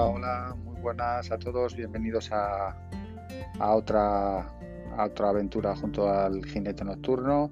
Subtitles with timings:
[0.00, 2.74] Hola, hola, muy buenas a todos, bienvenidos a,
[3.58, 4.50] otra,
[4.96, 7.50] aventura junto al jinete nocturno.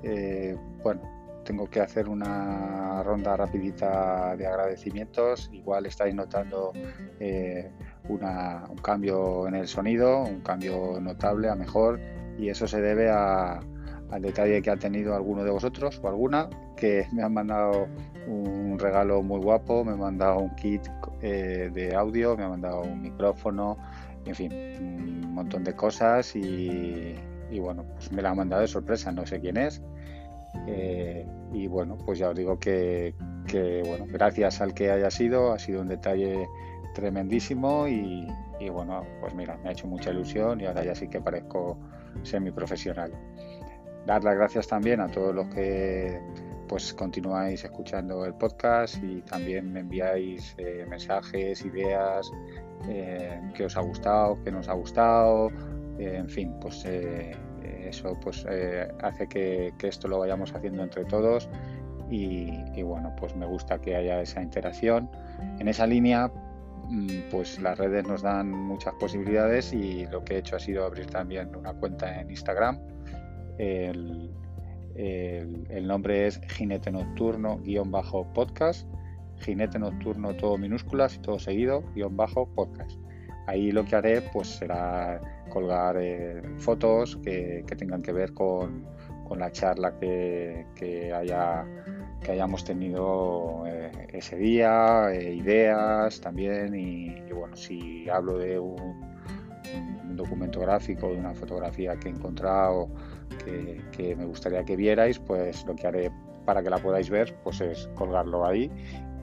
[0.00, 1.02] Eh, bueno,
[1.44, 5.50] tengo que hacer una ronda rapidita de agradecimientos.
[5.52, 6.72] Igual estáis notando
[7.18, 7.72] eh,
[8.08, 11.98] un cambio en el sonido, un cambio notable a mejor
[12.38, 13.10] y eso se debe
[14.12, 17.88] al detalle que ha tenido alguno de vosotros o alguna que me han mandado
[18.26, 20.86] un regalo muy guapo, me han mandado un kit
[21.22, 23.78] eh, de audio, me ha mandado un micrófono,
[24.26, 27.14] en fin, un montón de cosas y,
[27.58, 29.82] bueno, pues me la han mandado de sorpresa, no sé quién es.
[30.66, 33.14] Eh, y bueno, pues ya os digo que,
[33.86, 36.46] bueno, gracias al que haya sido, ha sido un detalle
[36.94, 38.28] tremendísimo y,
[38.60, 41.78] y, bueno, pues mira, me ha hecho mucha ilusión y ahora ya sí que parezco
[42.22, 43.12] semiprofesional.
[44.06, 46.20] Dar las gracias también a todos los que
[46.72, 52.32] pues continuáis escuchando el podcast y también me enviáis eh, mensajes, ideas,
[52.88, 55.50] eh, que os ha gustado, que nos ha gustado,
[55.98, 58.46] eh, en fin, pues eso pues
[59.02, 61.50] hace que, esto lo vayamos haciendo entre todos
[62.08, 65.10] y, bueno, pues me gusta que haya esa interacción.
[65.58, 66.30] En esa línea,
[66.88, 70.86] mm, pues las redes nos dan muchas posibilidades y lo que he hecho ha sido
[70.86, 72.80] abrir también una cuenta en Instagram.
[73.58, 74.30] El,
[74.94, 78.86] el, nombre es Jinete Nocturno guion bajo podcast.
[79.40, 82.98] Jinete Nocturno todo minúsculas y todo seguido guion bajo podcast.
[83.46, 85.20] Ahí lo que haré pues será
[85.52, 88.86] colgar eh, fotos que, tengan que ver con,
[89.36, 91.64] la charla que, haya,
[92.20, 99.00] que hayamos tenido eh, ese día, eh, ideas también y, bueno, si hablo de un,
[100.06, 102.90] un documento gráfico, de una fotografía que he encontrado
[103.36, 106.10] que, me gustaría que vierais, pues lo que haré
[106.44, 108.70] para que la podáis ver, pues es colgarlo ahí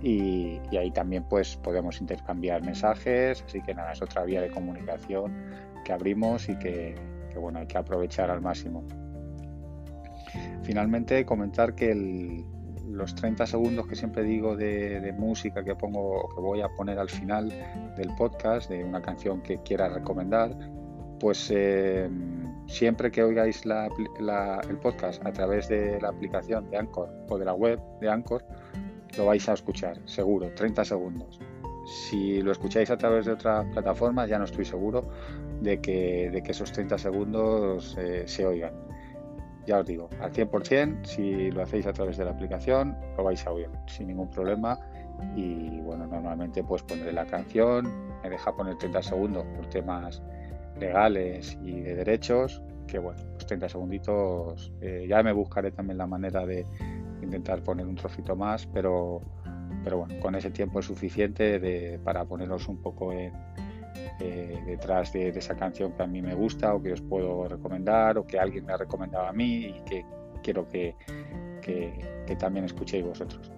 [0.01, 5.33] y, ahí también pues podemos intercambiar mensajes, así que nada, es otra vía de comunicación
[5.83, 6.95] que abrimos y que,
[7.35, 8.83] bueno, hay que aprovechar al máximo.
[10.63, 12.45] Finalmente comentar que
[12.87, 17.09] los 30 segundos que siempre digo de, música que pongo que voy a poner al
[17.09, 17.49] final
[17.97, 20.55] del podcast de una canción que quiera recomendar,
[21.19, 22.09] pues eh,
[22.69, 27.53] siempre que oigáis el podcast a través de la aplicación de Anchor o de la
[27.53, 28.45] web de Anchor,
[29.17, 31.39] lo vais a escuchar, seguro, 30 segundos.
[31.85, 35.09] Si lo escucháis a través de otra plataforma, ya no estoy seguro
[35.61, 38.73] de que, esos 30 segundos eh, se oigan.
[39.65, 43.45] Ya os digo, al 100%, si lo hacéis a través de la aplicación, lo vais
[43.45, 44.79] a oír sin ningún problema.
[45.35, 47.91] Y bueno, normalmente pues pondré la canción,
[48.23, 50.21] me deja poner 30 segundos por temas
[50.79, 56.07] legales y de derechos, que bueno, pues 30 segunditos, eh, ya me buscaré también la
[56.07, 56.65] manera de
[57.21, 59.21] intentar poner un trocito más, pero,
[59.83, 63.31] pero bueno, con ese tiempo es suficiente de, para poneros un poco eh,
[64.65, 68.25] detrás de, esa canción que a mí me gusta o que os puedo recomendar o
[68.25, 70.05] que alguien me ha recomendado a mí y que
[70.41, 70.95] quiero que,
[71.61, 73.51] que también escuchéis vosotros.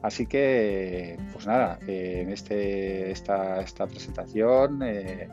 [0.00, 5.28] Así que, pues nada, eh, en este, esta, esta presentación eh,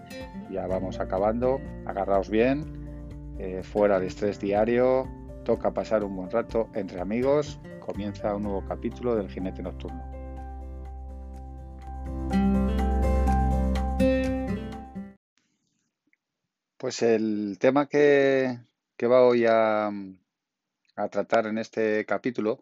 [0.50, 1.62] ya vamos acabando.
[1.86, 2.66] Agarraos bien,
[3.38, 5.08] eh, fuera de estrés diario,
[5.44, 7.60] toca pasar un buen rato entre amigos.
[7.80, 10.04] Comienza un nuevo capítulo del Jinete Nocturno.
[16.78, 18.58] Pues el tema que,
[18.98, 19.92] que va hoy a,
[20.96, 22.60] a tratar en este capítulo,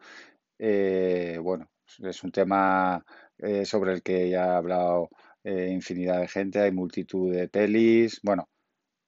[0.59, 1.67] bueno,
[1.99, 3.05] es un tema
[3.37, 5.09] eh, sobre el que ya ha hablado
[5.43, 8.19] eh, infinidad de gente, hay multitud de pelis.
[8.23, 8.49] Bueno,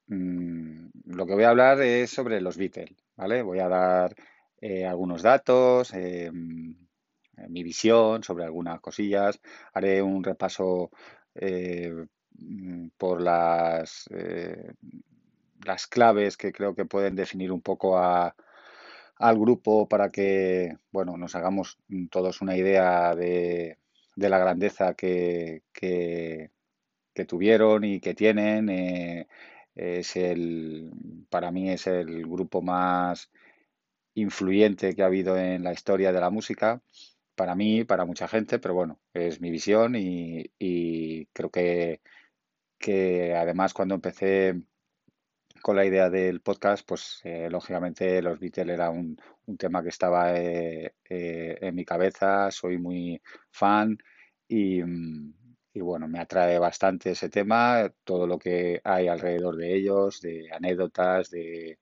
[0.08, 3.42] mm, lo que voy a hablar es sobre los Beatles, ¿vale?
[3.42, 4.16] Voy a dar
[4.62, 6.72] eh, algunos datos, mm,
[7.50, 9.40] mi visión sobre algunas cosillas.
[9.74, 10.92] Haré un repaso
[11.36, 14.08] mm, por las,
[15.66, 18.36] las claves que creo que pueden definir un poco a,
[19.18, 21.78] al grupo para que bueno, nos hagamos
[22.12, 23.78] todos una idea de,
[24.16, 26.52] la grandeza que, que,
[27.28, 28.70] tuvieron y que tienen.
[28.70, 29.28] Eh,
[29.76, 30.92] es el,
[31.30, 33.30] para mí es el grupo más
[34.16, 36.82] influyente que ha habido en la historia de la música.
[37.36, 42.02] Para mí, para mucha gente, pero bueno, es mi visión y, y creo que,
[42.80, 44.62] que además cuando empecé
[45.66, 49.18] con la idea del podcast, pues eh, lógicamente los Beatles era un,
[49.58, 53.20] tema que estaba eh, eh, en mi cabeza, soy muy
[53.50, 53.98] fan
[54.48, 54.84] y,
[55.74, 61.32] bueno, me atrae bastante ese tema, todo lo que hay alrededor de ellos, de anécdotas,
[61.32, 61.80] de,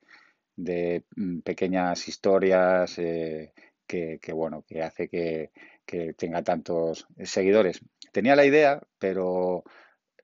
[1.18, 5.52] mm, pequeñas historias que, bueno, que hace que,
[5.86, 7.82] que tenga tantos seguidores.
[8.14, 9.66] Tenía la idea, pero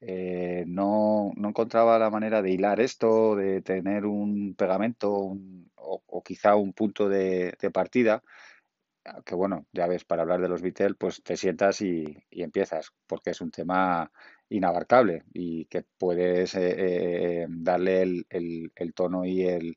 [0.02, 5.36] eh, no, encontraba la manera de hilar esto, de tener un pegamento
[5.76, 8.24] o, quizá un punto de, partida,
[9.26, 13.32] que bueno, ya ves, para hablar de los Beatles, pues te sientas y, empiezas, porque
[13.32, 14.12] es un tema
[14.50, 19.76] inabarcable y que puedes eh, eh, darle el, tono y, el,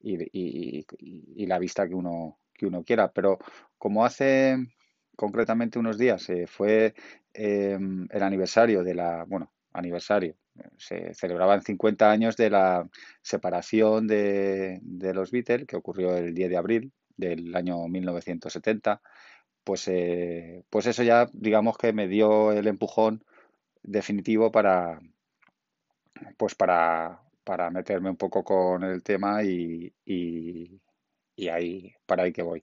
[0.00, 3.10] y, la vista que uno, que uno quiera.
[3.12, 3.38] Pero
[3.78, 4.56] como hace
[5.16, 6.94] concretamente unos días fue
[7.32, 10.36] em, el aniversario de la, bueno, aniversario.
[10.78, 12.88] Se celebraban 50 años de la
[13.22, 14.80] separación de,
[15.14, 19.02] los Beatles, que ocurrió el 10 de abril del año 1970.
[19.64, 23.24] Pues, eh, pues eso ya, digamos que me dio el empujón
[23.82, 25.00] definitivo para,
[26.36, 29.92] pues para, para meterme un poco con el tema y,
[31.50, 32.62] ahí, para ahí que voy.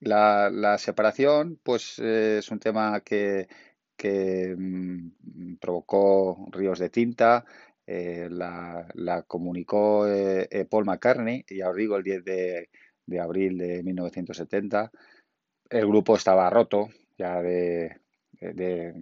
[0.00, 3.48] La, la separación, pues eh, es un tema que,
[4.00, 7.44] que mm, provocó ríos de tinta.
[7.86, 12.68] Eh, la, comunicó eh, eh, Paul McCartney, ya os digo, el 10 de,
[13.20, 14.90] abril de 1970.
[15.68, 16.88] El grupo estaba roto
[17.18, 18.00] ya de,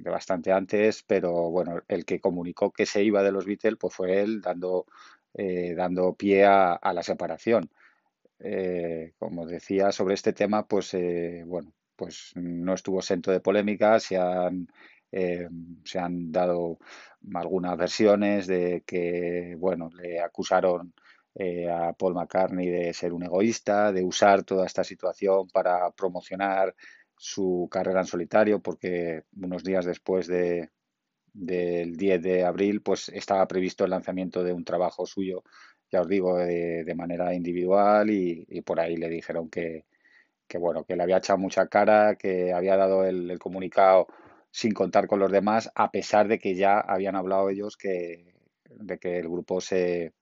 [0.04, 4.20] bastante antes, pero bueno, el que comunicó que se iba de los Beatles pues fue
[4.20, 4.86] él dando,
[5.76, 7.70] dando pie a, la separación.
[9.18, 10.96] como decía sobre este tema, pues
[11.46, 14.68] bueno, pues no estuvo exento de polémica, se han,
[15.10, 15.48] eh,
[15.84, 16.78] se han dado
[17.34, 20.94] algunas versiones de que, bueno, le acusaron
[21.34, 26.74] eh, a Paul McCartney de ser un egoísta, de usar toda esta situación para promocionar
[27.16, 30.70] su carrera en solitario, porque unos días después de,
[31.32, 35.42] del 10 de abril, pues estaba previsto el lanzamiento de un trabajo suyo,
[35.90, 39.84] ya os digo, de, manera individual y, por ahí le dijeron que,
[40.48, 44.08] que bueno, que le había echado mucha cara, que había dado el, comunicado
[44.50, 48.34] sin contar con los demás, a pesar de que ya habían hablado ellos que,
[48.64, 50.14] de que el grupo se,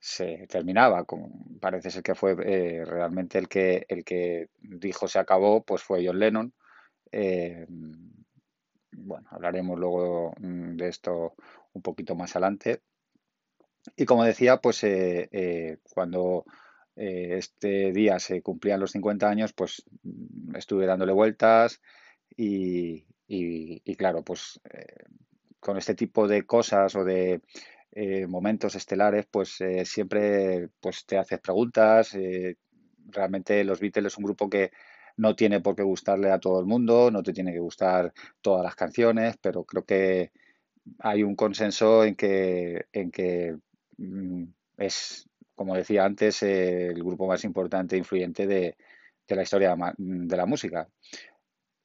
[0.00, 1.06] se terminaba.
[1.60, 6.04] parece ser que fue eh, realmente el que, el que dijo se acabó, pues fue
[6.04, 6.52] John Lennon.
[7.12, 7.66] Eh,
[8.92, 11.34] bueno, hablaremos luego mm, de esto
[11.72, 12.82] un poquito más adelante.
[13.96, 16.44] Y como decía, pues eh, cuando
[16.98, 21.80] eh, este día se cumplían los 50 años, pues mm, estuve dándole vueltas
[22.36, 23.04] y,
[23.96, 25.04] claro, pues eh,
[25.60, 27.40] con este tipo de cosas o de
[27.92, 32.16] eh, momentos estelares, pues siempre pues te haces preguntas.
[33.10, 34.72] realmente los Beatles es un grupo que
[35.16, 38.64] no tiene por qué gustarle a todo el mundo, no te tiene que gustar todas
[38.64, 40.32] las canciones, pero creo que
[41.00, 43.56] hay un consenso en que, en que
[43.98, 44.44] mm,
[44.78, 45.27] es
[45.58, 48.76] como decía antes, el grupo más importante e influyente de,
[49.28, 50.88] la historia de la música.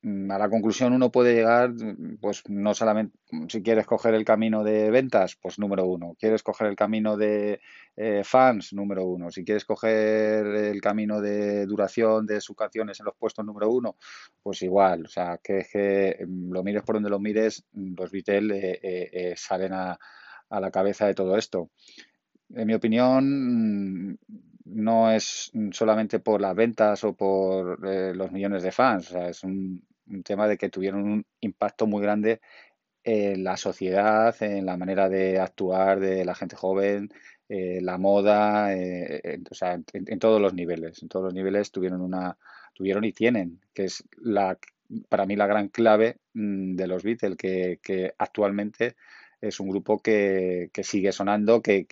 [0.04, 1.72] Mm, a la conclusión uno puede llegar,
[2.20, 3.18] pues no solamente,
[3.48, 6.16] si quieres coger el camino de ventas, pues número uno.
[6.20, 7.62] Quieres coger el camino de
[7.96, 9.32] eh, fans, número uno.
[9.32, 13.96] Si quieres coger el camino de duración de sus canciones en los puestos número uno,
[14.42, 15.06] pues igual.
[15.06, 19.34] O sea, que que mm, lo mires por donde lo mires, los Beatles eh, eh,
[19.38, 19.98] salen a
[20.50, 21.72] la cabeza de todo esto
[22.56, 24.18] en mi opinión,
[24.66, 29.84] no es solamente por las ventas o por eh, los millones de fans, es un,
[30.24, 32.42] tema de que tuvieron un impacto muy grande
[33.04, 37.10] en la sociedad, en la manera de actuar de la gente joven,
[37.50, 42.02] eh, la moda, eh, o sea, en, todos los niveles, en todos los niveles tuvieron
[42.02, 42.38] una,
[42.74, 44.58] tuvieron y tienen, que es la,
[45.10, 48.96] para mí la gran clave mm, de los Beatles, que, que actualmente
[49.44, 51.86] es un grupo que, sigue sonando, que,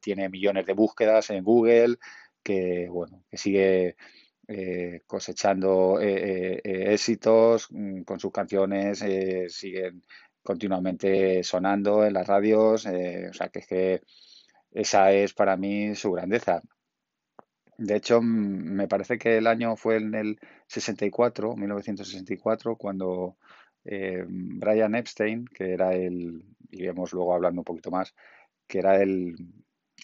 [0.00, 1.98] tiene millones de búsquedas en Google,
[2.42, 3.96] que bueno, que sigue
[4.48, 9.04] eh, cosechando eh, eh, éxitos mm, con sus canciones,
[9.48, 10.04] siguen
[10.42, 14.02] continuamente sonando en las radios, o sea que es que
[14.72, 16.62] esa es para mí su grandeza.
[17.76, 23.36] De hecho, mm, me parece que el año fue en el 64, 1964, cuando
[23.84, 28.14] eh, Brian Epstein, que era el, iremos luego hablando un poquito más,
[28.66, 29.34] que era el,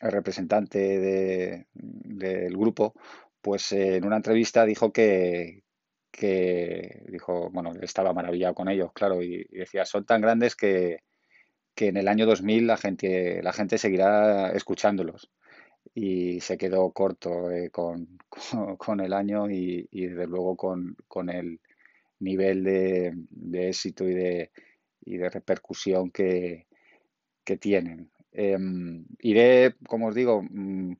[0.00, 2.94] representante del grupo,
[3.40, 5.64] pues en una entrevista dijo que,
[6.10, 11.00] que dijo, bueno, estaba maravillado con ellos, claro, y, decía, son tan grandes que,
[11.74, 15.30] que, en el año 2000 la gente, la gente seguirá escuchándolos.
[15.94, 18.18] Y se quedó corto eh, con,
[18.78, 21.60] con, el año y, y desde luego con, con el,
[22.20, 24.50] nivel de, éxito y de,
[25.04, 26.66] y de repercusión que,
[27.60, 28.10] tienen.
[28.30, 30.92] Em, iré, como os digo, mm,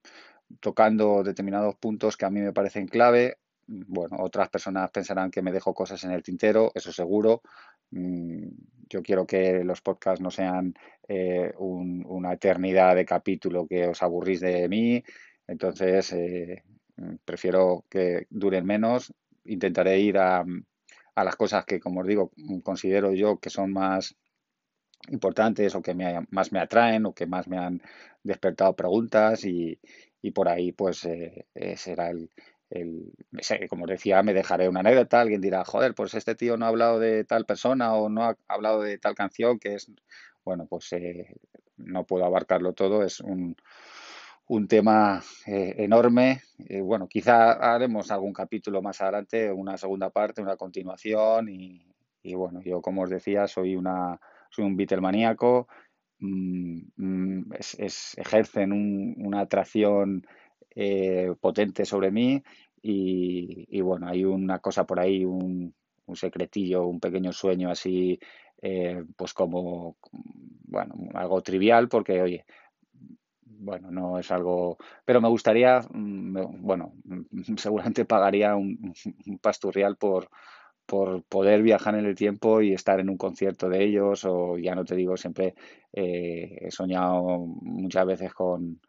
[0.61, 3.37] tocando determinados puntos que a mí me parecen clave.
[3.67, 7.43] bueno, otras personas pensarán que me dejo cosas en el tintero, eso seguro.
[7.91, 8.49] Mm,
[8.89, 10.75] yo quiero que los podcasts no sean
[11.07, 15.03] eh, una eternidad de capítulo que os aburrís de mí,
[15.47, 16.63] entonces eh,
[17.25, 19.13] prefiero que duren menos.
[19.45, 20.45] Intentaré ir a,
[21.19, 22.31] a las cosas que, como os digo,
[22.63, 24.15] considero yo que son más
[25.09, 25.93] importantes o que
[26.31, 27.83] más me atraen o que más me han
[28.23, 29.81] despertado preguntas y,
[30.33, 32.31] por ahí pues eh, eh, será el,
[32.71, 33.13] el,
[33.69, 37.01] como decía, me dejaré una anécdota, alguien dirá, joder, pues este tío no ha hablado
[37.01, 39.91] de tal persona o no ha hablado de tal canción que es,
[40.45, 41.35] bueno, pues eh,
[41.79, 43.57] no puedo abarcarlo todo, es un,
[44.49, 46.43] un tema enorme.
[46.83, 51.87] bueno, quizá haremos algún capítulo más adelante, una segunda parte, una continuación y,
[52.23, 54.19] y bueno, yo como os decía, soy una
[54.51, 55.69] soy un Beatlemaníaco,
[56.21, 57.53] mm, mm,
[58.17, 58.73] ejercen
[59.25, 60.27] una atracción
[60.75, 62.43] eh, potente sobre mí
[62.81, 65.75] y, bueno, hay una cosa por ahí, un,
[66.15, 68.19] secretillo, un pequeño sueño así,
[68.63, 69.97] eh, pues como,
[70.65, 72.47] bueno, algo trivial porque, oye,
[73.59, 76.95] bueno, no es algo, pero me gustaría, mm, bueno,
[77.57, 78.95] seguramente pagaría un,
[79.27, 80.29] un pasturrial por,
[80.89, 84.75] por poder viajar en el tiempo y estar en un concierto de ellos, o ya
[84.75, 85.55] no te digo, siempre
[85.93, 88.81] eh, he soñado muchas veces con,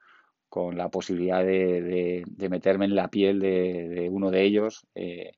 [0.74, 5.34] la posibilidad de, meterme en la piel de, uno de ellos, eh,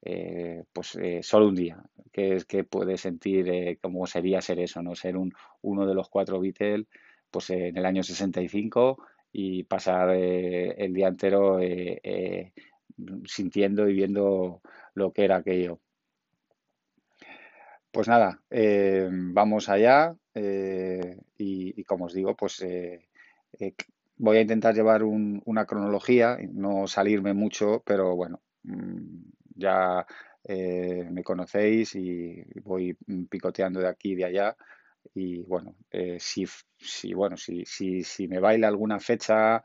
[0.00, 4.94] eh, pues solo un día, que es que puede sentir cómo sería ser eso, ¿no?
[4.94, 6.86] Ser un, uno de los cuatro Beatles,
[7.30, 8.98] pues en el año 65
[9.32, 11.60] y pasar el día entero
[13.24, 14.60] sintiendo y viendo
[14.94, 15.80] lo que era aquello.
[17.90, 23.08] Pues nada, eh, vamos allá eh, y, como os digo, pues eh,
[24.16, 29.22] voy a intentar llevar una cronología, no salirme mucho, pero bueno, mm,
[29.56, 30.06] ya
[31.10, 32.96] me conocéis y voy
[33.28, 34.56] picoteando de aquí y de allá.
[35.18, 35.74] Y bueno,
[36.18, 36.46] si,
[36.78, 39.62] si, bueno, si, si, si me baila alguna fecha,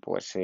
[0.00, 0.36] pues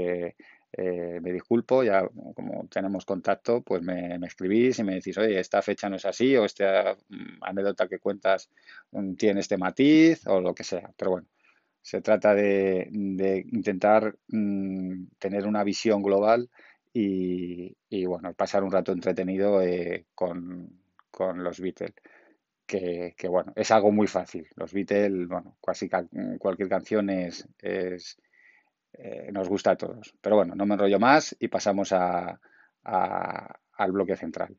[0.75, 5.61] eh, me disculpo, ya como tenemos contacto, pues me, escribís y me decís, oye, esta
[5.61, 8.51] fecha no es así o esta mm, anécdota que cuentas
[8.93, 10.91] mm, tiene este matiz o lo que sea.
[10.97, 11.29] Pero bueno,
[11.83, 12.89] se trata de,
[13.53, 16.49] intentar mm, tener una visión global
[16.95, 17.75] y,
[18.07, 20.81] bueno, pasar un rato entretenido eh, con,
[21.37, 21.95] los Beatles.
[22.67, 24.49] Que, bueno, es algo muy fácil.
[24.57, 25.91] Los Beatles, bueno, casi
[26.39, 28.19] cualquier canción es, es
[28.95, 30.15] eh, nos gusta a todos.
[30.21, 32.41] Pero bueno, no me enrollo más y pasamos a,
[32.85, 34.57] al bloque central.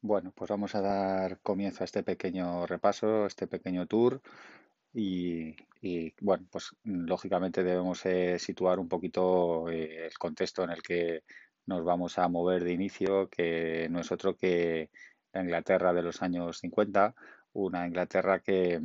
[0.00, 4.22] Bueno, pues vamos a dar comienzo a este pequeño repaso, este pequeño tour.
[4.92, 5.54] Y,
[6.20, 11.24] bueno, pues lógicamente debemos eh, situar un poquito eh, el contexto en el que
[11.66, 14.90] nos vamos a mover de inicio, que no es otro que
[15.32, 17.14] la Inglaterra de los años 50,
[17.52, 18.80] una Inglaterra que,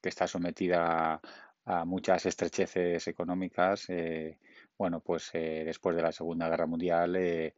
[0.00, 1.20] que está sometida
[1.64, 3.86] a, muchas estrecheces económicas.
[3.88, 4.38] Eh,
[4.76, 7.54] bueno, pues eh, después de la Segunda Guerra Mundial eh,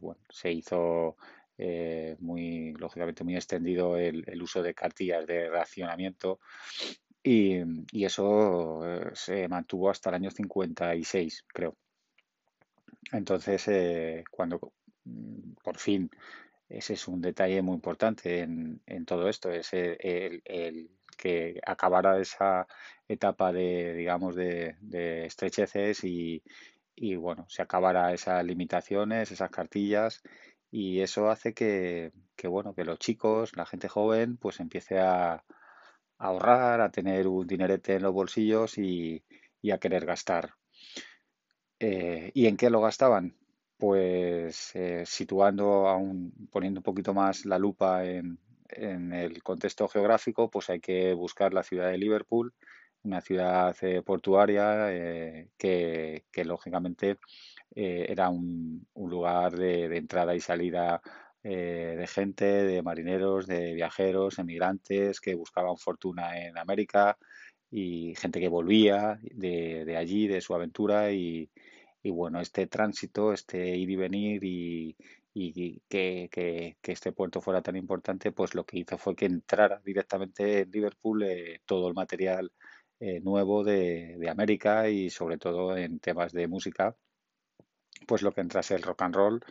[0.00, 1.16] bueno, se hizo
[2.18, 6.38] muy, lógicamente, muy extendido el, uso de cartillas de racionamiento
[7.22, 8.82] y, y eso
[9.14, 11.76] se mantuvo hasta el año 56, creo.
[13.12, 14.72] Entonces, cuando
[15.04, 16.10] mm, por fin
[16.68, 22.20] ese es un detalle muy importante en, en todo esto, es el, el, que acabara
[22.20, 22.66] esa
[23.08, 24.76] etapa de, digamos, de,
[25.26, 26.42] estrecheces y,
[27.16, 30.22] bueno, se acabara esas limitaciones, esas cartillas
[30.70, 32.12] y eso hace que,
[32.44, 35.44] bueno, que los chicos, la gente joven, pues empiece a,
[36.18, 39.22] ahorrar, a tener un dinerete en los bolsillos y,
[39.72, 40.54] a querer gastar.
[41.78, 43.34] Eh, ¿Y en qué lo gastaban?
[43.76, 48.38] Pues eh, situando, aún poniendo un poquito más la lupa en,
[48.70, 52.52] en el contexto geográfico, pues hay que buscar la ciudad de Liverpool,
[53.06, 57.18] una ciudad eh, portuaria eh, que, lógicamente
[57.74, 61.00] eh, era un, lugar de, entrada y salida
[61.42, 67.16] de gente, de marineros, de viajeros, emigrantes que buscaban fortuna en América
[67.70, 71.50] y gente que volvía de, allí, de su aventura y,
[72.02, 74.96] y bueno, este tránsito, este ir y venir y,
[75.34, 79.80] y que, que, este puerto fuera tan importante, pues lo que hizo fue que entrara
[79.84, 82.52] directamente en Liverpool eh, todo el material
[83.00, 86.96] eh, nuevo de, de, América y sobre todo en temas de música,
[88.06, 89.44] pues lo que entrase el rock and roll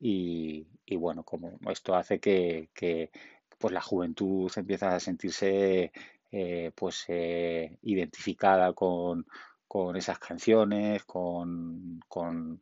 [0.00, 3.10] y, y bueno, como esto hace que, que,
[3.58, 5.92] pues la juventud empieza a sentirse
[6.30, 9.26] eh, pues identificada con,
[9.68, 12.00] con esas canciones, con,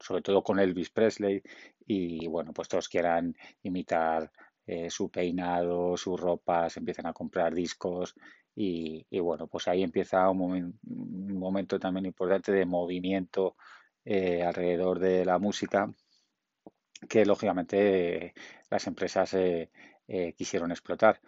[0.01, 1.43] sobre todo con Elvis Presley
[1.87, 4.31] y bueno, pues todos quieran imitar
[4.67, 8.17] eh, su peinado, su ropa, se empiezan a comprar discos
[8.57, 10.79] y, bueno, pues ahí empieza un,
[11.39, 13.57] momento también importante de movimiento
[14.05, 15.93] eh, alrededor de la música
[17.09, 18.35] que lógicamente
[18.71, 19.71] las empresas eh,
[20.37, 21.21] quisieron explotar.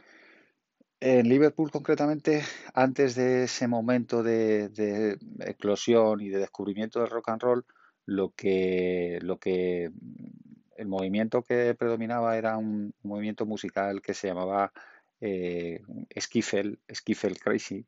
[1.01, 2.43] En Liverpool, concretamente,
[2.75, 7.65] antes de ese momento de, eclosión y de descubrimiento del rock and roll,
[8.05, 9.93] lo que, lo que
[10.77, 14.73] el movimiento que predominaba era un movimiento musical que se llamaba
[15.21, 15.83] eh,
[16.19, 17.87] Skiffle, Skiffle Crazy,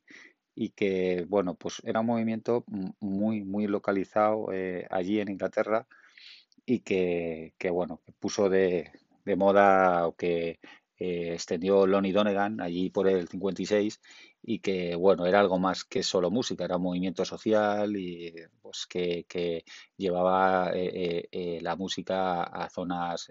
[0.55, 2.63] y que, bueno, pues era un movimiento
[3.01, 5.85] muy, muy localizado eh, allí en Inglaterra
[6.65, 8.89] y que, que bueno, puso de
[9.35, 10.59] moda o que
[11.03, 13.99] eh, extendió Lonnie Donegan allí por el 56
[14.43, 18.85] y que bueno era algo más que solo música era un movimiento social y pues
[18.85, 19.65] que,
[19.97, 23.27] llevaba eh, eh, la música a zonas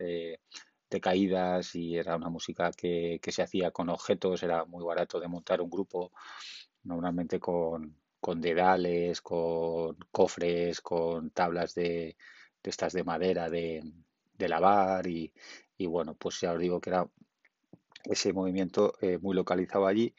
[0.91, 5.61] decaídas y era una música que, se hacía con objetos era muy barato de montar
[5.61, 6.11] un grupo
[6.83, 12.17] normalmente con, con dedales con cofres con tablas de,
[12.65, 13.85] estas de madera de,
[14.39, 15.33] lavar y,
[15.79, 17.07] y bueno pues ya os digo que era
[18.05, 20.15] ese movimiento eh, muy localizado allí.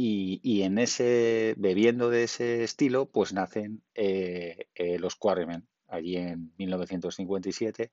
[0.00, 5.66] Y, en ese, bebiendo de ese estilo, pues nacen eh, eh, los Quarrymen.
[5.88, 7.90] Allí en 1957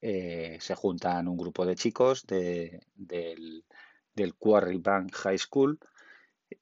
[0.00, 3.64] se juntan un grupo de chicos del,
[4.14, 5.78] del Quarry Bank High School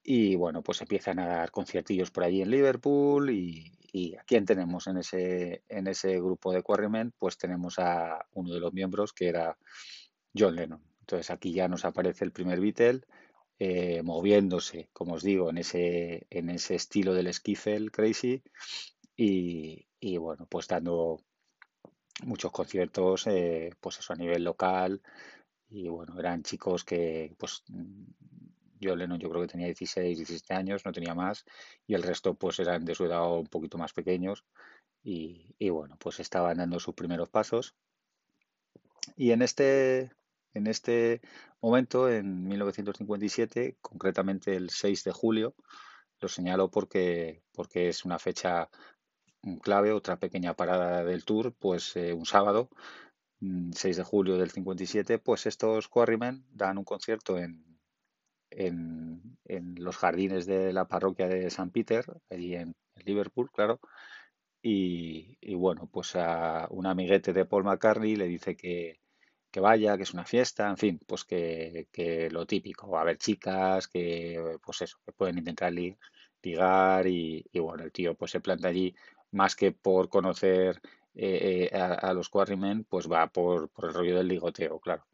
[0.03, 4.45] y bueno, pues empiezan a dar conciertillos por allí en Liverpool y, y ¿a quién
[4.45, 7.13] tenemos en ese, en ese grupo de Quarrymen?
[7.19, 9.57] Pues tenemos a uno de los miembros que era
[10.35, 10.90] John Lennon.
[11.11, 13.01] Entonces aquí ya nos aparece el primer Beatle
[13.59, 18.45] eh, moviéndose, como os digo, en ese, en ese estilo del skiffle crazy
[19.17, 21.21] y, bueno, pues dando
[22.23, 25.03] muchos conciertos, eh, pues eso a nivel local.
[25.69, 27.65] Y bueno, eran chicos que pues
[28.79, 31.45] yo Lennon yo creo que tenía 16, 17 años, no tenía más
[31.89, 34.45] y el resto pues eran de su edad un poquito más pequeños.
[35.03, 37.75] Y, y bueno, pues estaban dando sus primeros pasos.
[39.17, 40.13] Y en este
[40.55, 41.21] en este
[41.61, 45.55] momento, en 1957, concretamente el 6 de julio,
[46.21, 48.69] lo señalo porque, porque es una fecha
[49.63, 52.69] clave, otra pequeña parada del tour, pues eh, un sábado,
[53.41, 57.71] 6 mm, de julio del 57, pues estos Quarrymen dan un concierto en,
[58.51, 63.81] en, los jardines de la parroquia de San Peter, allí en, Liverpool, claro.
[64.63, 69.01] Y, y, bueno, pues a un amiguete de Paul McCartney le dice que,
[69.51, 73.03] que vaya, que es una fiesta, en fin, pues que, que lo típico, va a
[73.03, 78.41] haber chicas que, pues eso, que pueden intentar ligar y, bueno, el tío pues se
[78.41, 78.95] planta allí
[79.33, 80.81] más que por conocer
[81.15, 85.07] eh, eh, a, los Quarrymen, pues va por, por el rollo del ligoteo, claro.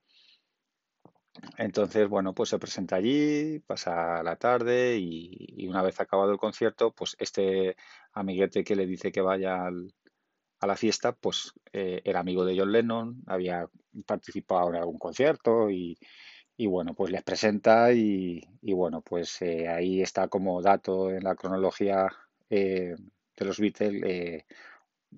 [1.58, 6.38] Entonces, bueno, pues se presenta allí, pasa la tarde y, y, una vez acabado el
[6.38, 7.76] concierto, pues este
[8.12, 9.92] amiguete que le dice que vaya al,
[10.60, 13.68] a la fiesta, pues eh, era amigo de John Lennon, había
[14.04, 15.98] participado en algún concierto y,
[16.66, 22.08] bueno, pues les presenta y, bueno, pues eh, ahí está como dato en la cronología
[22.50, 22.94] eh,
[23.36, 24.44] de los Beatles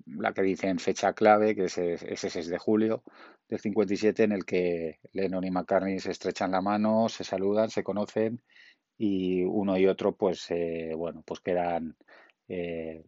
[0.05, 3.03] la que dicen fecha clave, que es ese 6 de julio
[3.49, 7.83] del 57, en el que Lennon y McCartney se estrechan la mano, se saludan, se
[7.83, 8.41] conocen
[8.97, 10.47] y uno y otro, pues,
[10.95, 11.95] bueno, pues quedan
[12.49, 13.03] eh,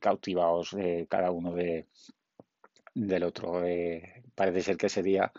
[0.00, 1.86] cautivados eh, cada uno de,
[2.94, 3.64] del otro.
[3.64, 5.32] Eh, parece ser que ese día,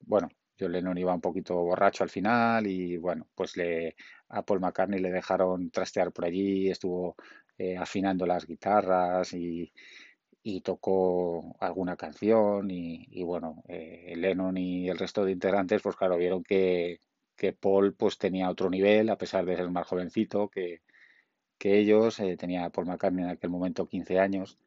[0.00, 3.96] bueno, John Lennon iba un poquito borracho al final y bueno, pues le,
[4.28, 7.16] a Paul McCartney le dejaron trastear por allí, estuvo
[7.78, 9.72] afinando las guitarras y,
[10.64, 17.00] tocó alguna canción y, bueno, Lennon y el resto de integrantes pues claro, vieron que,
[17.40, 20.82] que Paul pues tenía otro nivel a pesar de ser más jovencito, que,
[21.58, 22.20] que ellos.
[22.20, 24.58] Eh, tenía Paul McCartney en aquel momento 15 años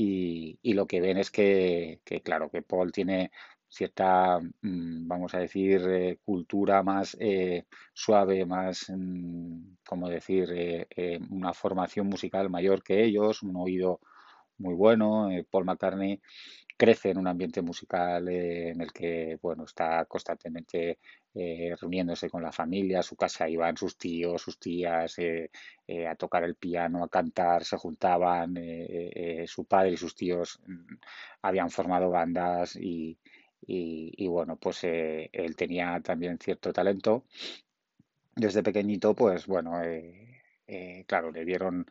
[0.00, 3.32] y, lo que ven es que, claro, que Paul tiene
[3.68, 10.86] cierta, mm, vamos a decir, eh, cultura más eh, suave, más, mm, como decir,
[11.30, 14.00] una formación musical mayor que ellos, un oído
[14.58, 15.28] muy bueno.
[15.50, 16.20] Paul McCartney
[16.76, 20.98] crece en un ambiente musical en el que, bueno, está constantemente
[21.34, 25.50] eh, reuniéndose con la familia, a su casa iban sus tíos, sus tías eh,
[25.86, 28.54] eh, a tocar el piano, a cantar, se juntaban,
[29.46, 30.94] su padre y sus tíos mm,
[31.42, 33.18] habían formado bandas y,
[34.28, 37.24] bueno, pues él tenía también cierto talento.
[38.36, 39.72] Desde pequeñito, pues bueno,
[41.06, 41.86] claro, le dieron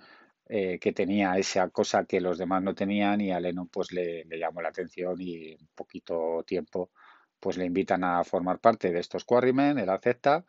[0.49, 4.23] eh, que tenía esa cosa que los demás no tenían y a Lennon pues le,
[4.39, 6.91] llamó la atención y en poquito tiempo
[7.39, 10.45] pues le invitan a formar parte de estos Quarrymen, él acepta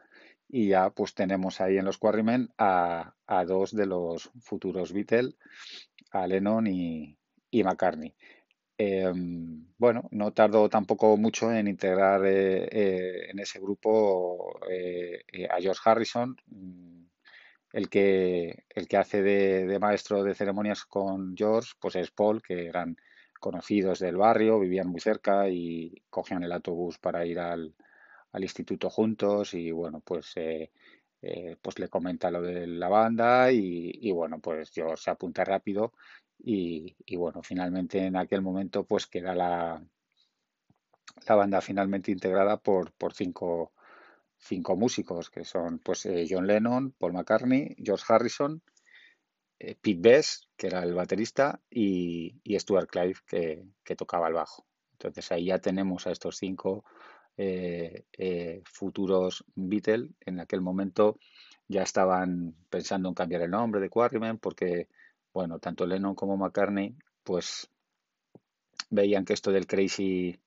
[0.48, 5.36] y ya pues tenemos ahí en los Quarrymen a, a dos de los futuros Beatles,
[6.12, 7.18] a Lennon y,
[7.50, 8.14] y McCartney.
[8.80, 15.60] Em, bueno, no tardó tampoco mucho en integrar eh, eh, en ese grupo eh, a
[15.60, 17.02] George Harrison, mm,
[17.72, 22.66] el que, el que hace de, maestro de ceremonias con George, pues es Paul, que
[22.66, 22.96] eran
[23.38, 27.74] conocidos del barrio, vivían muy cerca y cogían el autobús para ir al,
[28.40, 30.34] instituto juntos y bueno, pues,
[31.62, 35.92] pues le comenta lo de la banda y, y bueno, pues George se apunta rápido
[36.40, 39.82] y, bueno, finalmente en aquel momento pues queda la,
[41.26, 43.72] la banda finalmente integrada por, por cinco,
[44.36, 48.62] cinco músicos que son pues eh, John Lennon, Paul McCartney, George Harrison,
[49.58, 54.66] eh, Pete Best, que era el baterista, y, Stuart Clive, que, tocaba el bajo.
[54.92, 56.84] Entonces ahí ya tenemos a estos cinco
[57.36, 60.10] eh, futuros Beatles.
[60.20, 61.18] En aquel momento
[61.68, 64.88] ya estaban pensando en cambiar el nombre de Quarrymen porque
[65.32, 67.70] bueno, tanto Lennon como McCartney, pues
[68.90, 70.40] veían que esto del crazy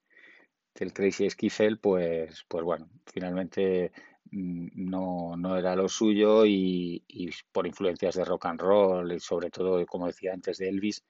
[0.76, 3.92] del crazy skiffle, pues, pues bueno, finalmente
[4.32, 7.04] no, no era lo suyo y,
[7.52, 11.04] por influencias de rock and roll y sobre todo, como decía antes, de Elvis,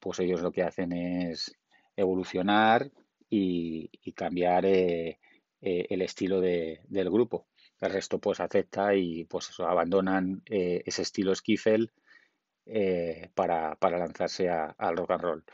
[0.00, 1.56] pues ellos lo que hacen es
[1.96, 2.90] evolucionar
[3.30, 5.18] y, cambiar eh,
[5.60, 7.46] eh, el estilo de, del grupo.
[7.80, 11.90] El resto pues acepta y pues eso, abandonan eh, ese estilo skiffle
[13.34, 15.44] para, para, lanzarse al rock and roll.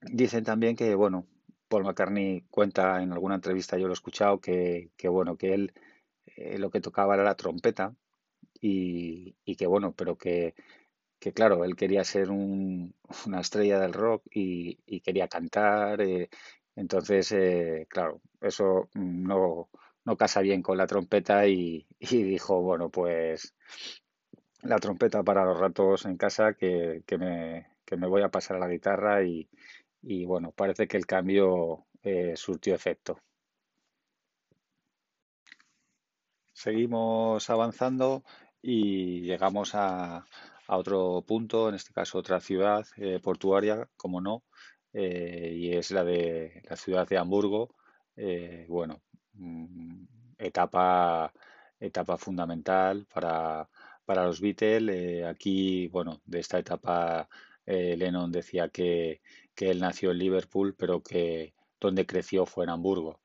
[0.00, 1.26] Dicen también que, bueno,
[1.68, 5.72] Paul McCartney cuenta en alguna entrevista, yo lo he escuchado, que, que bueno, que él
[6.36, 7.94] eh, lo que tocaba era la trompeta
[8.60, 10.54] y, que bueno, pero que,
[11.20, 12.94] que, claro, él quería ser un,
[13.26, 16.00] una estrella del rock y, quería cantar.
[16.02, 16.30] Eh,
[16.76, 17.34] entonces,
[17.88, 19.68] claro, eso no,
[20.04, 23.54] no casa bien con la trompeta y, y dijo, bueno, pues
[24.62, 28.68] la trompeta para los ratos en casa que, me, me, voy a pasar a la
[28.68, 29.48] guitarra y,
[30.24, 33.18] bueno, parece que el cambio eh, surtió efecto.
[36.52, 38.22] Seguimos avanzando
[38.62, 40.24] y llegamos a,
[40.68, 44.44] otro punto, en este caso otra ciudad eh, portuaria, como no,
[44.92, 47.74] eh, y es la de la ciudad de Hamburgo.
[48.68, 49.02] bueno,
[49.34, 50.04] mm,
[50.38, 51.32] etapa,
[51.80, 53.68] etapa fundamental para
[54.04, 55.24] para los Beatles.
[55.26, 57.28] Aquí, bueno, de esta etapa,
[57.66, 59.20] Lennon decía que,
[59.58, 63.20] él nació en Liverpool, pero que donde creció fue en Hamburgo.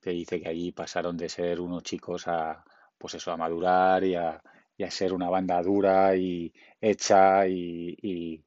[0.00, 2.64] Que dice que allí pasaron de ser unos chicos a,
[2.98, 4.42] pues eso, a madurar y a,
[4.90, 8.44] ser una banda dura y hecha y,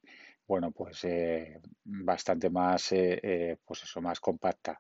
[0.48, 2.90] bueno, pues eh, bastante más,
[3.66, 4.80] pues eso, más compacta.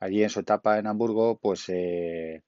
[0.00, 1.66] Allí en su etapa en Hamburgo, pues,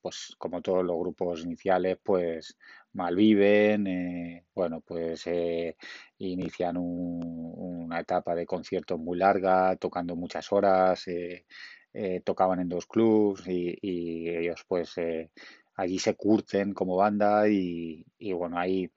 [0.00, 2.56] pues como todos los grupos iniciales, pues
[2.96, 5.76] malviven, eh, bueno, pues eh,
[6.18, 11.44] inician una etapa de conciertos muy larga, tocando muchas horas, eh,
[12.24, 14.96] tocaban en dos clubs y, ellos pues
[15.76, 18.90] allí se curten como banda y, bueno, hay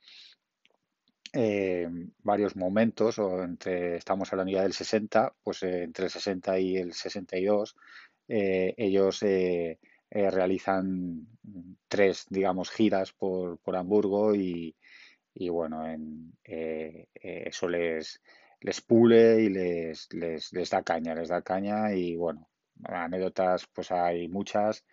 [2.24, 6.94] varios momentos, o entre, estamos hablando ya del 60, pues entre el 60 y el
[6.94, 7.76] 62,
[8.28, 9.24] ellos
[10.12, 11.28] eh, realizan
[11.88, 14.76] tres, digamos, giras por, por Hamburgo y,
[15.36, 18.20] y bueno, en, eh, eh, eso les,
[18.62, 22.50] les pule y les, les, les, da caña, les da caña y bueno,
[22.84, 24.84] anécdotas pues hay muchas.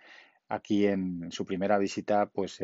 [0.48, 2.60] Aquí en su primera visita, pues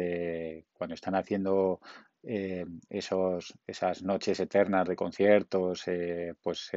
[0.73, 1.81] cuando están haciendo
[2.23, 5.85] esos, esas noches eternas de conciertos,
[6.41, 6.71] pues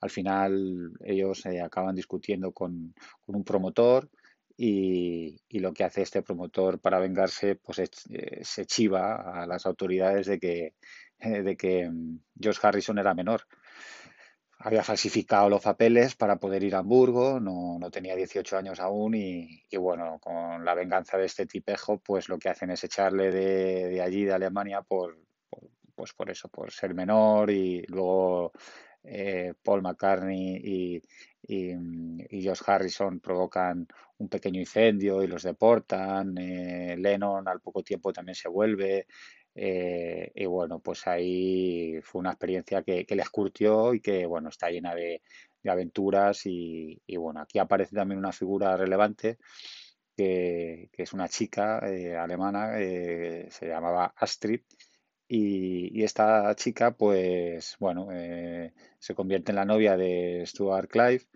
[0.00, 2.94] al final ellos acaban discutiendo con,
[3.26, 4.08] con un promotor
[4.56, 10.26] y, lo que hace este promotor para vengarse, pues eh, se chiva a las autoridades
[10.26, 10.74] de que,
[11.18, 13.42] de que mm, George Harrison era menor.
[14.58, 19.14] Había falsificado los papeles para poder ir a Hamburgo, no, no tenía 18 años aún
[19.14, 23.88] y, bueno, con la venganza de este tipejo, pues lo que hacen es echarle de,
[23.88, 25.18] de allí, de Alemania, por,
[25.94, 28.52] pues por eso, por ser menor y luego
[29.04, 31.02] eh, Paul McCartney y,
[31.42, 31.74] y,
[32.30, 33.86] y, Josh Harrison provocan
[34.18, 36.36] un pequeño incendio y los deportan.
[36.38, 39.06] Eh, Lennon al poco tiempo también se vuelve.
[39.54, 44.70] Eh, y bueno, pues ahí fue una experiencia que, les curtió y que bueno, está
[44.70, 45.22] llena de,
[45.68, 49.38] aventuras y, bueno, aquí aparece también una figura relevante
[50.16, 54.62] que, es una chica alemana, se llamaba Astrid
[55.34, 58.08] y, esta chica, pues bueno,
[58.98, 61.26] se convierte en la novia de Stuart Clive.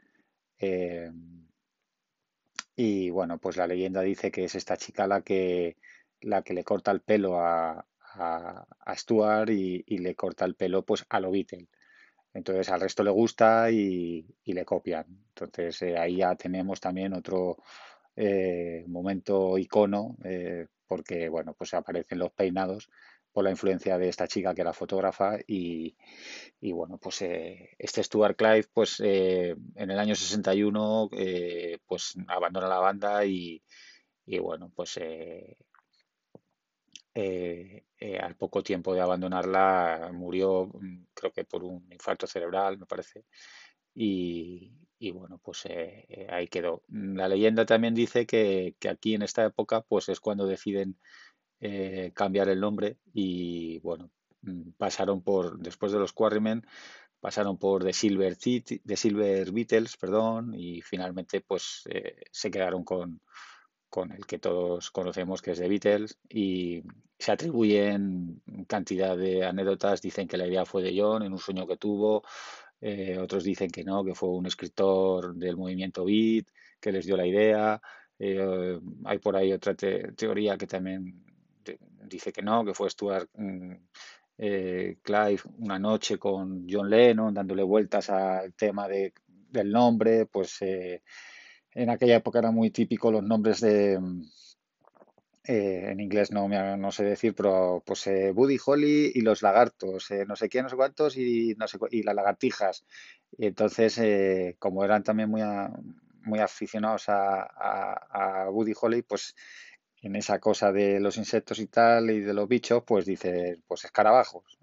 [2.76, 5.76] y bueno, pues la leyenda dice que es esta chica la que,
[6.20, 7.86] la que le corta el pelo a,
[8.94, 11.68] Stuart y, le corta el pelo pues a lo Beatle.
[12.34, 15.06] Entonces al resto le gusta y, le copian.
[15.28, 17.58] Entonces eh, ahí ya tenemos también otro
[18.14, 22.88] eh, momento icono eh, porque bueno pues aparecen los peinados
[23.36, 25.94] por la influencia de esta chica que era fotógrafa y,
[26.72, 31.10] bueno pues este Stuart Clive pues en el año 61
[31.86, 33.62] pues abandona la banda y,
[34.24, 34.98] y bueno pues
[37.18, 42.76] eh, eh, al poco tiempo de abandonarla murió, mm, creo que por un infarto cerebral,
[42.76, 43.24] me parece.
[43.94, 44.72] Y,
[45.12, 46.82] bueno, pues eh, ahí quedó.
[46.88, 50.98] La leyenda también dice que, aquí en esta época pues es cuando deciden
[52.14, 54.10] cambiar el nombre y bueno,
[54.42, 56.66] mm, pasaron por, después de los Quarrymen,
[57.20, 61.84] pasaron por The Silver, The Silver Beatles, perdón, y finalmente pues
[62.30, 63.20] se quedaron con,
[63.88, 66.82] con el que todos conocemos, que es de Beatles, y
[67.18, 70.02] se atribuyen cantidad de anécdotas.
[70.02, 72.22] Dicen que la idea fue de John en un sueño que tuvo,
[72.80, 76.46] eh, otros dicen que no, que fue un escritor del movimiento Beat
[76.80, 77.80] que les dio la idea.
[78.18, 81.24] Eh, hay por ahí otra teoría que también
[82.08, 83.72] dice que no, que fue Stuart mm,
[84.38, 90.58] eh, Clive una noche con John Lennon dándole vueltas al tema de, del nombre, pues
[90.60, 93.98] en aquella época era muy típico los nombres de,
[95.48, 100.10] eh, en inglés no, no sé decir, pero pues eh, Buddy Holly y los lagartos,
[100.10, 102.84] eh, no sé quién, no sé cuántos y, no sé, y las lagartijas.
[103.38, 104.00] Y entonces,
[104.58, 105.42] como eran también muy,
[106.22, 109.36] muy aficionados a, a, Buddy Holly, pues
[110.06, 113.84] en esa cosa de los insectos y tal y de los bichos, pues dice, pues
[113.84, 114.58] escarabajos.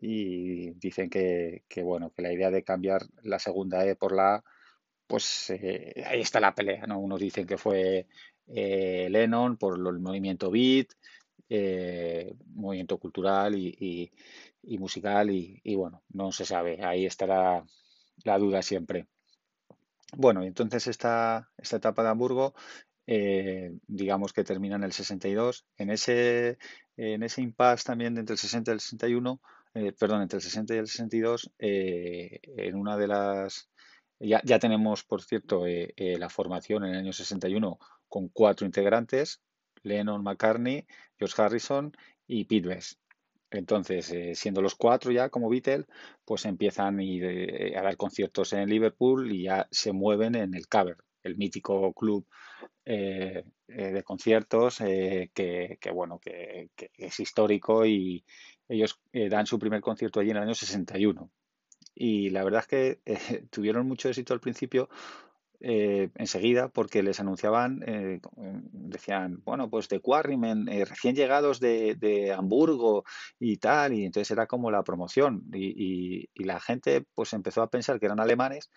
[0.00, 4.44] y dicen que, que, bueno, que la idea de cambiar la segunda E por la
[5.08, 7.00] pues eh, ahí está la pelea, ¿no?
[7.00, 8.06] Unos dicen que fue
[8.46, 10.88] eh, Lennon por el movimiento beat,
[11.48, 14.12] eh, movimiento cultural y,
[14.78, 17.64] musical y, bueno, no se sabe, ahí estará
[18.24, 19.06] la duda siempre.
[20.14, 22.54] Bueno, entonces esta, esta etapa de Hamburgo,
[23.86, 25.64] digamos que termina en el 62.
[25.78, 26.58] En ese,
[26.96, 29.40] en ese impasse también entre el 60 y el 61,
[29.98, 33.70] perdón, entre el 60 y el 62, en una de las
[34.20, 38.66] ya, ya tenemos, por cierto, eh, eh, la formación en el año 61 con cuatro
[38.66, 39.40] integrantes,
[39.82, 40.86] Lennon, McCartney,
[41.18, 41.92] George Harrison
[42.26, 43.00] y Pete Best.
[43.50, 45.86] Entonces, eh, siendo los cuatro ya como Beatles,
[46.24, 51.36] pues empiezan a, dar conciertos en Liverpool y ya se mueven en el Cover, el
[51.36, 52.26] mítico club
[52.84, 58.24] de conciertos que, bueno, que, es histórico y
[58.68, 61.30] ellos dan su primer concierto allí en el año 61
[61.98, 63.18] y la verdad es que eh,
[63.50, 64.88] tuvieron mucho éxito al principio
[65.60, 73.04] eh, enseguida porque les anunciaban, eh, decían, bueno, pues de Quarrymen, recién llegados de, Hamburgo
[73.40, 75.42] y tal, y entonces era como la promoción.
[75.52, 78.70] Y, la gente pues empezó a pensar que eran alemanes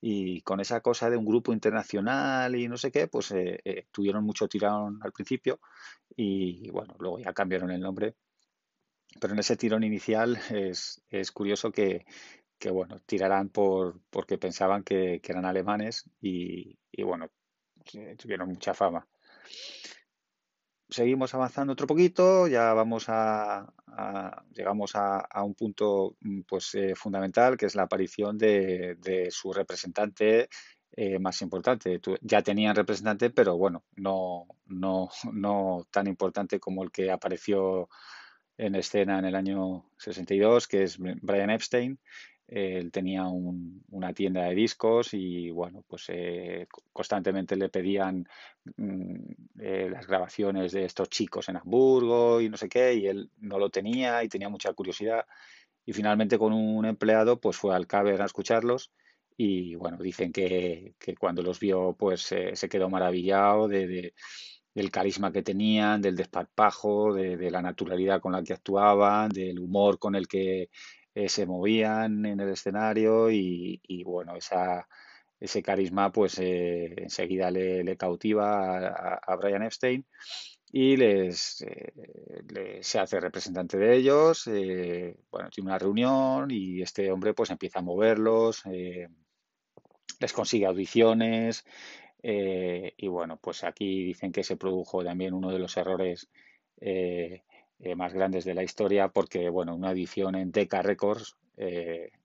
[0.00, 3.34] y con esa cosa de un grupo internacional y no sé qué, pues
[3.90, 5.60] tuvieron mucho tirón al principio
[6.16, 8.14] y bueno, luego ya cambiaron el nombre.
[9.20, 12.04] Pero en ese tirón inicial es, es curioso que,
[12.58, 17.30] que bueno, tirarán por porque pensaban que, eran alemanes y, bueno,
[18.18, 19.06] tuvieron mucha fama.
[20.90, 23.70] Seguimos avanzando otro poquito, ya vamos a,
[24.54, 30.48] llegamos a, un punto mm, pues eh, fundamental que es la aparición de, su representante
[30.92, 32.00] eh, más importante.
[32.22, 37.88] Ya tenían representante, pero bueno, no, no, no tan importante como el que apareció
[38.56, 41.98] en escena en el año 62, que es Brian Epstein,
[42.48, 48.26] él tenía una tienda de discos y bueno, pues eh, constantemente le pedían
[48.76, 49.16] mm,
[49.60, 53.58] eh, las grabaciones de estos chicos en Hamburgo y no sé qué, y él no
[53.58, 55.26] lo tenía y tenía mucha curiosidad.
[55.84, 58.92] Y finalmente con un empleado pues fue al Caber a escucharlos
[59.36, 64.14] y bueno, dicen que, cuando los vio pues se quedó maravillado de,
[64.78, 69.98] del carisma que tenían, del desparpajo, de, la naturalidad con la que actuaban, del humor
[69.98, 70.70] con el que
[71.18, 74.86] eh, se movían en el escenario y, bueno, esa,
[75.40, 80.06] ese carisma pues eh, enseguida le, cautiva a, Brian Epstein
[80.70, 84.44] y les, eh, se hace representante de ellos,
[85.32, 91.64] bueno, tiene una reunión y este hombre pues empieza a moverlos, les consigue audiciones
[92.22, 96.28] y bueno, pues aquí dicen que se produjo también uno de los errores
[97.96, 101.36] más grandes de la historia porque, bueno, una edición en Decca Records,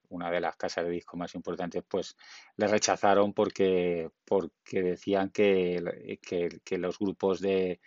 [0.09, 2.15] una de las casas de disco más importantes, pues
[2.57, 6.19] le rechazaron porque, porque decían que,
[6.63, 7.79] que los grupos de,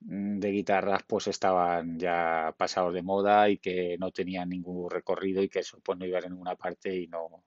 [0.00, 5.48] de guitarras pues estaban ya pasados de moda y que no tenían ningún recorrido y
[5.48, 7.44] que eso pues no iban en ninguna parte y no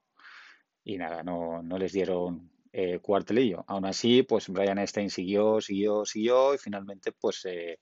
[0.84, 3.64] y nada, no, no les dieron eh, cuartelillo.
[3.68, 7.78] Aún así, pues Brian Epstein siguió, siguió, siguió y finalmente pues eh,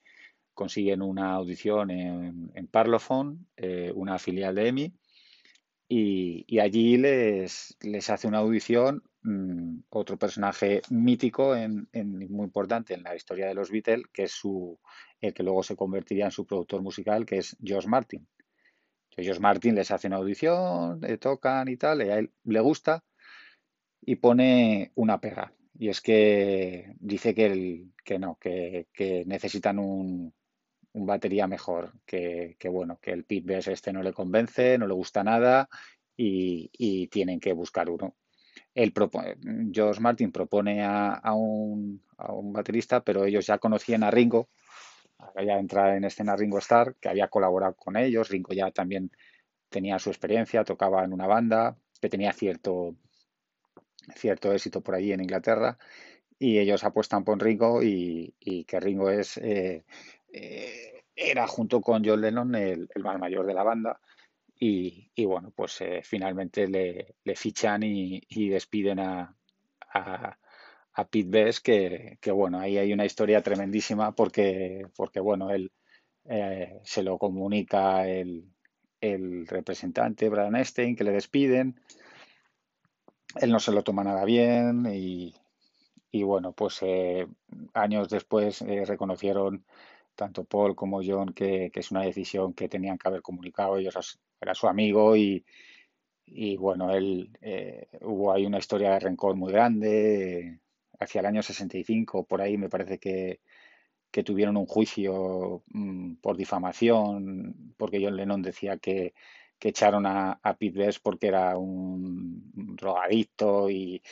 [0.62, 4.94] consiguen una audición en, en Parlophone, eh, una filial de EMI,
[5.88, 11.88] y, allí les, les hace una audición Mm, otro personaje mítico en,
[12.30, 14.78] muy importante en la historia de los Beatles, que es su,
[15.20, 18.26] el que luego se convertiría en su productor musical, que es George Martin.
[19.10, 23.04] George Martin les hace una audición, le tocan y tal, y a él le gusta
[24.00, 25.52] y pone una pega.
[25.78, 28.86] Y es que dice que no, que,
[29.26, 30.34] necesitan un,
[30.92, 34.94] un, batería mejor, que, bueno, que el Pete Best este no le convence, no le
[34.94, 35.68] gusta nada
[36.16, 38.14] y, y tienen que buscar uno.
[38.74, 38.92] Él
[39.72, 42.02] George Martin propone a, un,
[42.52, 44.48] baterista, pero ellos ya conocían a Ringo,
[45.34, 49.10] había entrado en escena Ringo Starr, que había colaborado con ellos, Ringo ya también
[49.68, 52.96] tenía su experiencia, tocaba en una banda, que tenía cierto,
[54.14, 55.78] cierto éxito por allí en Inglaterra,
[56.38, 58.34] y ellos apuestan por Ringo y,
[58.66, 59.36] que Ringo es...
[59.38, 59.84] Eh,
[60.32, 64.00] eh, era junto con John Lennon el, más mayor de la banda
[64.62, 69.34] y, bueno, pues eh, finalmente le, fichan y, despiden a,
[69.94, 70.36] a,
[71.10, 75.72] Pete Best, que, bueno, ahí hay una historia tremendísima porque, porque bueno, él
[76.26, 78.52] eh, se lo comunica el,
[79.00, 81.80] el representante Brian Epstein, que le despiden.
[83.40, 85.34] Él no se lo toma nada bien y,
[86.22, 86.80] bueno, pues
[87.72, 89.64] años después reconocieron
[90.20, 94.20] tanto Paul como John que, que, es una decisión que tenían que haber comunicado ellos
[94.38, 95.42] era su amigo y,
[96.58, 100.60] bueno, él eh, hubo ahí una historia de rencor muy grande.
[101.00, 103.40] Hacia el año 65, por ahí me parece que,
[104.24, 109.14] tuvieron un juicio mm, por difamación, porque John Lennon decía que,
[109.62, 114.02] echaron a, a Pete Best porque era un drogadicto y,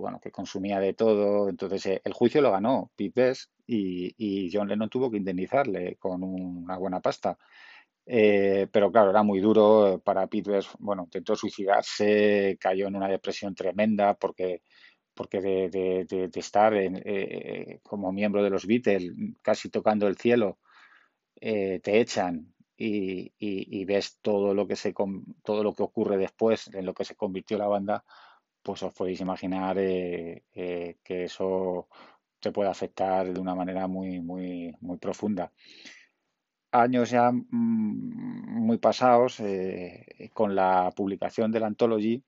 [0.00, 1.48] bueno, que consumía de todo.
[1.48, 5.96] Entonces eh, el juicio lo ganó Pete Best y, y John Lennon tuvo que indemnizarle
[5.96, 7.38] con una buena pasta.
[8.06, 13.54] Eh, pero claro, era muy duro para Pete Bueno, intentó suicidarse, cayó en una depresión
[13.54, 14.62] tremenda porque,
[15.14, 20.58] porque de, estar eh, como miembro de los Beatles, casi tocando el cielo,
[21.40, 24.94] eh, te echan y, ves todo lo que se
[25.44, 28.04] todo lo que ocurre después en lo que se convirtió la banda,
[28.62, 31.88] pues os podéis imaginar que eso
[32.42, 35.52] te puede afectar de una manera muy, muy, muy profunda.
[36.72, 42.22] Años ya mm, muy pasados, eh, con la publicación de la Anthology,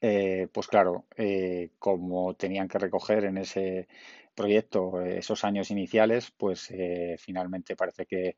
[0.00, 3.88] eh, pues claro, eh, como tenían que recoger en ese
[4.34, 6.72] proyecto esos años iniciales, pues
[7.18, 8.36] finalmente parece que,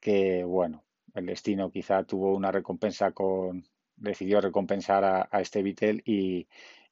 [0.00, 3.64] que, bueno, el destino quizá tuvo una recompensa con,
[3.98, 6.46] decidió recompensar a, este Beatle y,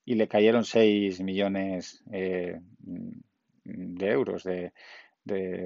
[0.07, 2.61] le cayeron 6 millones de
[4.11, 4.73] euros de,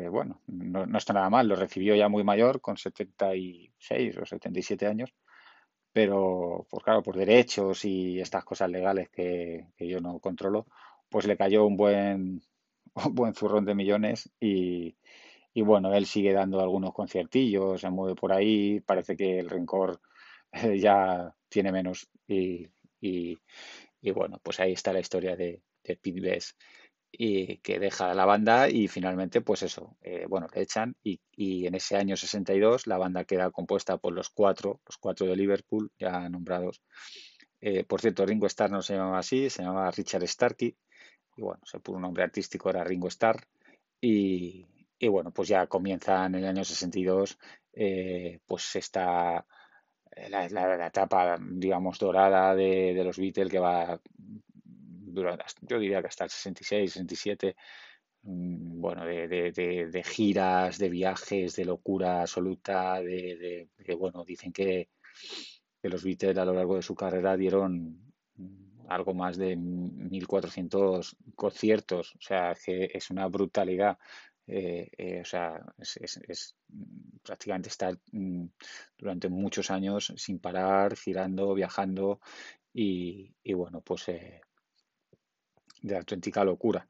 [0.09, 5.12] bueno, no, está nada mal, lo recibió ya muy mayor, con 76 o 77 años,
[5.92, 10.66] pero pues claro, por derechos y estas cosas legales que, yo no controlo,
[11.11, 12.42] pues le cayó un buen,
[12.94, 14.96] un buen zurrón de millones y,
[15.53, 20.00] y bueno, él sigue dando algunos conciertillos, se mueve por ahí, parece que el rencor
[20.81, 22.69] ya tiene menos y,
[23.01, 23.39] y,
[24.13, 26.61] bueno, pues ahí está la historia de, de Pete Best
[27.13, 31.67] y que deja la banda y finalmente pues eso, eh, bueno, le echan y, y,
[31.67, 35.91] en ese año 62 la banda queda compuesta por los cuatro, los cuatro de Liverpool
[35.99, 36.83] ya nombrados.
[37.61, 40.77] Eh, por cierto, Ringo Starr no se llamaba así, se llamaba Richard Starkey
[41.37, 43.45] y bueno, se puso un nombre artístico, era Ringo Starr
[44.01, 44.67] y,
[44.99, 47.38] y bueno, pues ya comienza en el año 62
[47.73, 49.46] eh, pues está
[50.29, 54.00] la, la, etapa, digamos, dorada de, de los Beatles que va
[55.63, 57.56] yo diría que hasta el 66, 67,
[58.23, 64.88] mm, bueno, de, giras, de viajes, de locura absoluta, de, bueno, dicen que,
[65.83, 72.15] los Beatles a lo largo de su carrera dieron mm, algo más de 1.400 conciertos,
[72.17, 73.98] o sea, que es una brutalidad.
[74.53, 77.96] Eh, eh, o sea, es, mm, prácticamente estar
[78.98, 82.21] durante muchos años sin parar, girando, viajando
[82.73, 84.40] y, bueno, pues eh,
[85.83, 86.87] de auténtica locura.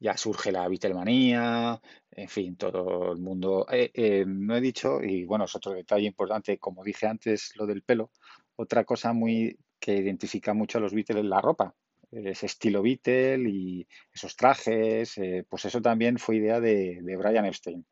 [0.00, 3.66] ya surge la Beatlemanía, en fin, todo el mundo.
[3.70, 7.82] Eh, no he dicho, y bueno, es otro detalle importante, como dije antes, lo del
[7.82, 8.10] pelo,
[8.56, 11.74] otra cosa muy que identifica mucho a los Beatles es la ropa,
[12.16, 17.84] ese estilo Beatle y esos trajes, eh, pues eso también fue idea de, Brian Epstein.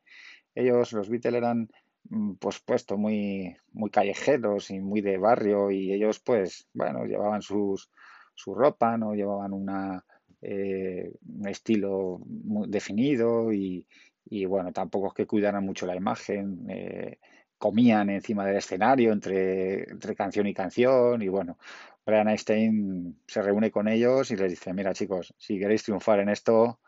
[0.55, 1.69] Ellos, los Beatles, eran
[2.09, 7.41] mm, pues puesto muy, muy callejeros y muy de barrio y ellos pues bueno llevaban
[7.41, 7.89] sus,
[8.35, 10.05] su ropa, no llevaban una,
[10.41, 13.87] eh, un estilo muy definido y,
[14.25, 17.19] y, bueno tampoco es que cuidaran mucho la imagen, eh,
[17.57, 21.57] comían encima del escenario entre, entre canción y canción y bueno
[22.05, 26.29] Brian Einstein se reúne con ellos y les dice mira chicos si queréis triunfar en
[26.29, 26.79] esto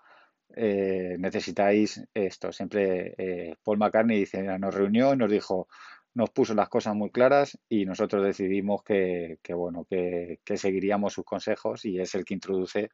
[0.56, 2.52] eh, necesitáis esto.
[2.52, 5.68] Siempre eh, Paul McCartney dice, nos reunió y nos dijo,
[6.14, 11.84] nos puso las cosas muy claras y nosotros decidimos que, bueno, que, seguiríamos sus consejos
[11.86, 12.90] y es el que introduce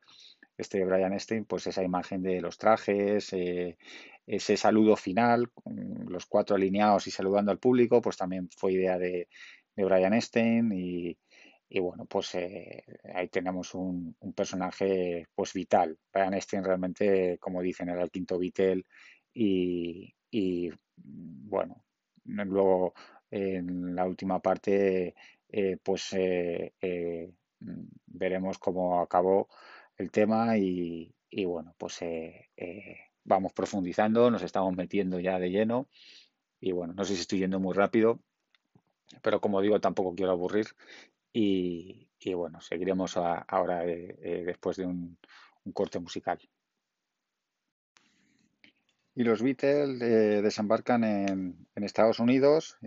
[0.58, 3.78] este Brian Epstein, pues esa imagen de los trajes, eh,
[4.26, 5.52] ese saludo final,
[6.08, 9.28] los cuatro alineados y saludando al público, pues también fue idea de,
[9.76, 11.18] Brian Epstein y,
[11.74, 12.84] y bueno, pues eh,
[13.16, 15.98] ahí tenemos un, personaje pues vital.
[16.12, 18.86] Brian Epstein realmente, como dicen, era el quinto Beatle
[19.34, 20.14] y,
[20.98, 21.86] bueno,
[22.26, 22.94] luego
[23.30, 25.16] en la última parte
[25.48, 26.74] eh, pues eh,
[28.06, 29.48] veremos cómo acabó
[29.96, 32.02] el tema y, y bueno, pues
[33.24, 35.88] vamos profundizando, nos estamos metiendo ya de lleno
[36.60, 38.20] y bueno, no sé si estoy yendo muy rápido,
[39.22, 40.68] pero como digo, tampoco quiero aburrir
[41.34, 45.18] y, bueno, seguiremos ahora eh, eh, después de un,
[45.74, 46.40] corte musical.
[49.14, 52.78] Y los Beatles eh, desembarcan en, Estados Unidos.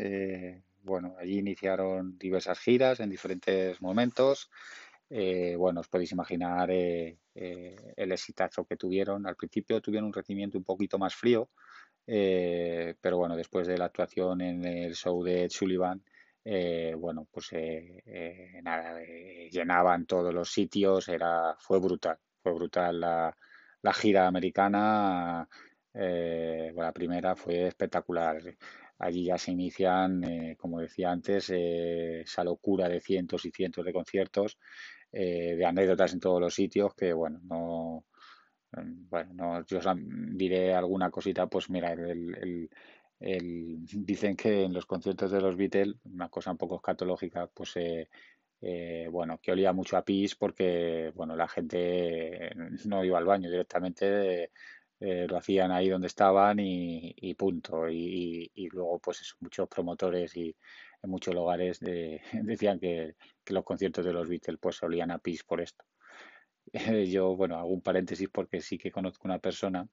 [0.83, 4.51] bueno, allí iniciaron diversas giras en diferentes momentos.
[5.09, 9.27] bueno, os podéis imaginar el exitazo que tuvieron.
[9.27, 11.51] Al principio tuvieron un recibimiento un poquito más frío,
[12.07, 16.03] pero bueno, después de la actuación en el show de Sullivan,
[16.45, 19.01] eh, bueno, pues eh, eh, nada,
[19.51, 23.37] llenaban todos los sitios, era, fue brutal, fue brutal la,
[23.83, 25.49] la gira americana,
[25.95, 28.43] la primera fue espectacular.
[28.99, 34.59] Allí ya se inician, como decía antes, esa locura de cientos y cientos de conciertos,
[35.11, 38.05] de anécdotas en todos los sitios, que bueno, no,
[39.11, 39.79] bueno, no, yo
[40.33, 42.69] diré alguna cosita, pues mira, el,
[43.25, 48.09] dicen que en los conciertos de los Beatles, una cosa un poco escatológica, pues eh,
[48.61, 52.51] eh, bueno, que olía mucho a pis porque bueno, la gente
[52.87, 54.51] no iba al baño directamente,
[55.01, 57.89] eh, lo hacían ahí donde estaban y, punto.
[57.89, 60.55] Y, luego, pues muchos promotores y
[61.03, 61.81] en muchos lugares
[62.33, 65.85] decían que, que, los conciertos de los Beatles pues olían a pis por esto.
[67.09, 69.89] Yo, bueno, hago un paréntesis porque sí que conozco una persona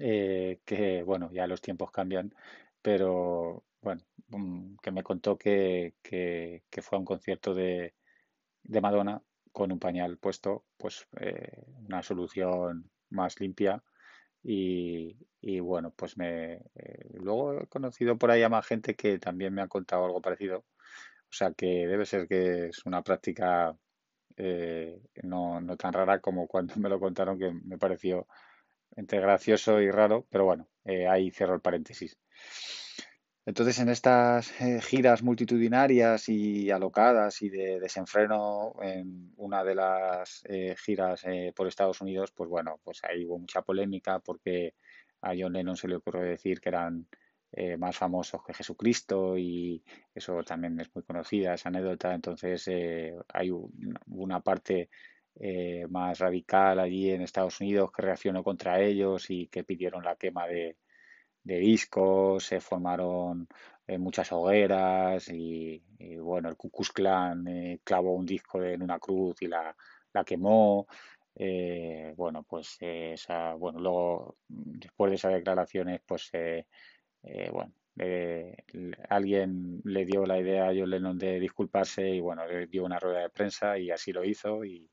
[0.00, 2.34] eh, que bueno, ya los tiempos cambian,
[2.82, 7.94] pero bueno, mm, que me contó que, que, fue a un concierto de,
[8.64, 9.22] de, Madonna
[9.52, 13.82] con un pañal puesto, pues eh, una solución más limpia
[14.42, 19.18] y, y bueno, pues me eh, luego he conocido por ahí a más gente que
[19.18, 20.58] también me ha contado algo parecido,
[21.30, 23.76] o sea que debe ser que es una práctica
[25.24, 28.28] no, no tan rara como cuando me lo contaron que me pareció
[28.96, 32.16] entre gracioso y raro, pero bueno, eh, ahí cierro el paréntesis.
[33.46, 40.42] Entonces, en estas eh, giras multitudinarias y alocadas y de desenfreno en una de las
[40.48, 41.24] eh, giras
[41.56, 44.74] por Estados Unidos, pues bueno, pues ahí hubo mucha polémica porque
[45.22, 47.06] a John Lennon se le ocurrió decir que eran
[47.78, 49.82] más famosos que Jesucristo y
[50.14, 52.14] eso también es muy conocida, esa anécdota.
[52.14, 52.68] Entonces,
[53.32, 53.50] hay
[54.06, 54.90] una parte
[55.40, 60.16] eh, más radical allí en Estados Unidos que reaccionó contra ellos y que pidieron la
[60.16, 60.76] quema de,
[61.44, 63.48] discos, se formaron
[63.86, 65.82] eh, muchas hogueras y,
[66.20, 69.74] bueno, el Ku Klux Klan eh, clavó un disco en una cruz y la,
[70.12, 70.86] la quemó.
[72.16, 76.30] bueno, pues esa, bueno, luego después de esas declaraciones, pues
[77.52, 77.72] bueno,
[79.08, 82.98] alguien le dio la idea a John Lennon de disculparse y bueno, le dio una
[82.98, 84.90] rueda de prensa y así lo hizo y,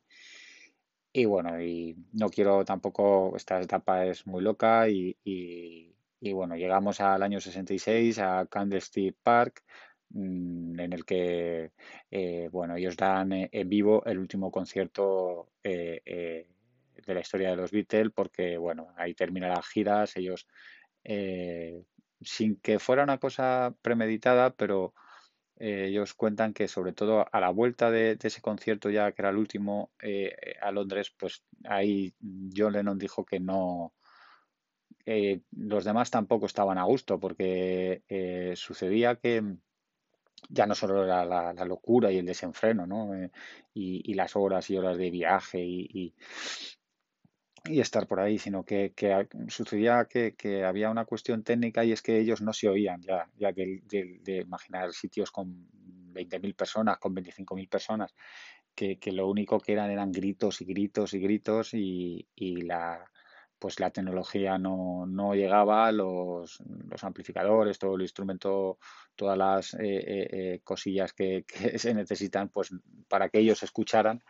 [1.16, 7.00] y bueno, y no quiero tampoco, esta etapa es muy loca y, y, bueno, llegamos
[7.00, 9.64] al año 66 a Candlestick Park,
[10.10, 11.72] mm, en el que,
[12.12, 16.50] eh, bueno, ellos dan eh, en vivo el último concierto eh,
[17.06, 20.46] de la historia de los Beatles, porque, bueno, ahí terminan las giras, ellos,
[22.22, 24.94] sin que fuera una cosa premeditada, pero
[25.58, 29.30] eh, ellos cuentan que sobre todo a la vuelta de, ese concierto ya que era
[29.30, 32.14] el último eh, a Londres, pues ahí
[32.56, 33.94] John Lennon dijo que no,
[35.06, 38.04] eh, los demás tampoco estaban a gusto porque
[38.56, 39.44] sucedía que
[40.50, 43.12] ya no solo era la, locura y el desenfreno, ¿no?
[43.74, 46.14] y, las horas y horas de viaje y
[47.70, 48.94] estar por ahí, sino que,
[49.48, 53.52] sucedía que, había una cuestión técnica y es que ellos no se oían ya, ya
[53.52, 55.68] de, imaginar sitios con
[56.14, 58.16] 20.000 personas, con 25.000 personas,
[58.76, 62.28] que, lo único que eran eran gritos y gritos y gritos y,
[62.64, 63.04] la
[63.58, 68.78] pues la tecnología no, no llegaba, los, los, amplificadores, todo el instrumento,
[69.16, 72.72] todas las eh, eh, eh, cosillas que, que se necesitan pues
[73.08, 74.22] para que ellos escucharan,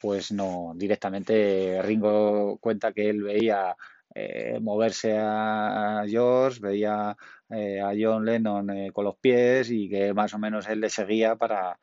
[0.00, 3.76] pues no, directamente Ringo cuenta que él veía
[4.14, 7.16] eh, moverse a, George, veía
[7.50, 10.88] eh, a John Lennon eh, con los pies y que más o menos él le
[10.88, 11.78] seguía para,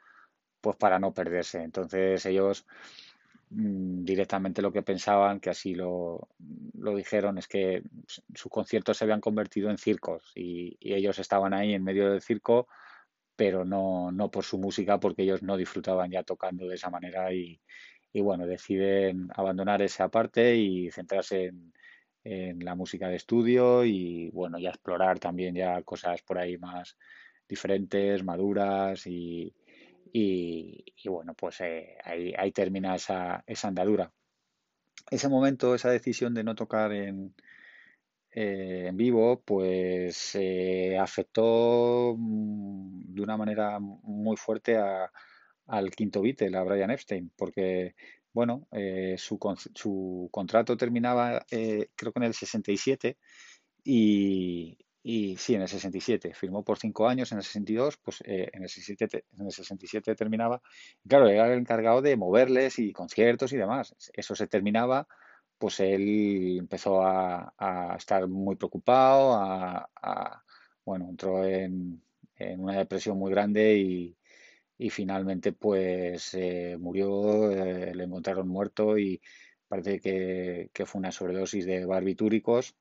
[0.62, 1.62] pues para no perderse.
[1.62, 2.66] Entonces ellos
[3.52, 6.30] mm, directamente lo que pensaban, que así lo,
[6.74, 7.84] lo, dijeron, es que
[8.34, 12.22] sus conciertos se habían convertido en circos y, y ellos estaban ahí en medio del
[12.22, 12.68] circo
[13.38, 17.32] pero no, no por su música, porque ellos no disfrutaban ya tocando de esa manera
[17.32, 17.62] y,
[18.18, 21.54] y bueno, deciden abandonar esa parte y centrarse
[22.24, 26.98] en, la música de estudio y bueno, ya explorar también ya cosas por ahí más
[27.48, 29.54] diferentes, maduras y,
[30.12, 34.12] y, bueno, pues eh, ahí, ahí, termina esa, esa andadura.
[35.12, 37.36] Ese momento, esa decisión de no tocar en,
[38.32, 45.12] eh, en vivo, pues eh, afectó mm, de una manera muy fuerte a,
[45.68, 47.96] al quinto Beatle, a Brian Epstein, porque
[48.34, 49.40] bueno, eh, su,
[49.74, 53.18] su, contrato terminaba eh, creo que en el 67
[53.84, 54.78] y,
[55.10, 58.64] y sí, en el 67, firmó por cinco años, en el 62, pues eh, en,
[58.64, 60.62] el 67, en el 67 terminaba.
[61.08, 63.96] claro, era el encargado de moverles y conciertos y demás.
[64.14, 65.08] Eso se terminaba,
[65.58, 67.54] pues él empezó a,
[67.98, 70.44] estar muy preocupado, a,
[70.84, 72.04] bueno, entró en,
[72.36, 74.17] en, una depresión muy grande y,
[74.78, 79.22] y finalmente pues eh, murió, eh, le encontraron muerto y
[79.68, 82.76] parece que, fue una sobredosis de barbitúricos.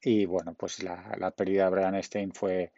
[0.00, 2.72] Y bueno pues la, pérdida de Brian Stein fue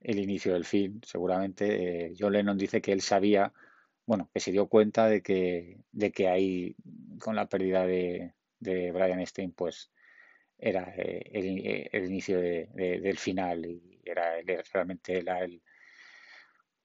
[0.00, 2.06] el inicio del fin seguramente.
[2.06, 3.52] Eh, John Lennon dice que él sabía
[4.06, 6.76] bueno que se dio cuenta de que de que ahí
[7.20, 9.90] con la pérdida de, de Brian Stein pues
[10.58, 14.34] era el, inicio del final y era
[14.72, 15.28] realmente el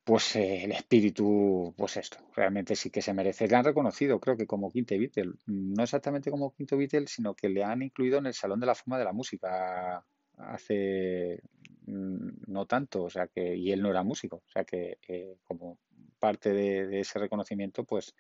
[0.09, 3.47] pues eh, el espíritu, pues esto, realmente sí que se merece.
[3.47, 7.47] Le han reconocido, creo que como quinto Beatle, no exactamente como quinto Beatle, sino que
[7.47, 10.03] le han incluido en el Salón de la Fama de la Música
[10.35, 11.39] hace
[11.85, 15.37] mm, no tanto, o sea que, y él no era músico, o sea que eh,
[15.43, 15.77] como
[16.17, 18.15] parte de, ese reconocimiento, pues,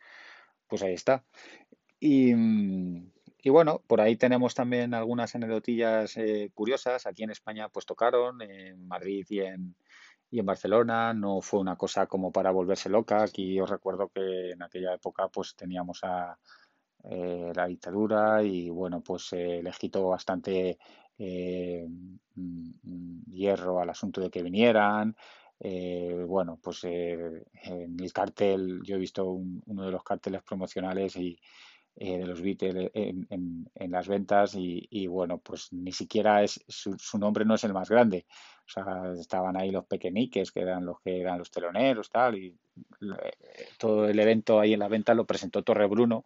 [0.67, 1.25] pues ahí está.
[1.99, 3.11] Y, mm,
[3.41, 7.07] y, bueno, por ahí tenemos también algunas anedotillas eh, curiosas.
[7.07, 9.75] Aquí en España, pues tocaron, en Madrid y en,
[10.31, 13.23] y en Barcelona no fue una cosa como para volverse loca.
[13.23, 16.37] Aquí os recuerdo que en aquella época pues teníamos a
[17.03, 20.77] eh, la dictadura y bueno pues eh, les quitó bastante
[21.17, 21.87] eh,
[22.35, 25.15] mm, hierro al asunto de que vinieran.
[26.27, 31.37] bueno, pues en el cartel, yo he visto uno de los carteles promocionales y
[31.95, 33.27] de los Beatles en,
[33.75, 37.73] en, las ventas y, bueno, pues ni siquiera es su, su nombre no es el
[37.73, 38.25] más grande.
[39.19, 42.47] Estaban ahí los pequeñiques, que eran los que eran los teloneros, tal, y
[43.01, 46.25] eh, todo el evento ahí en la venta lo presentó Torre Bruno.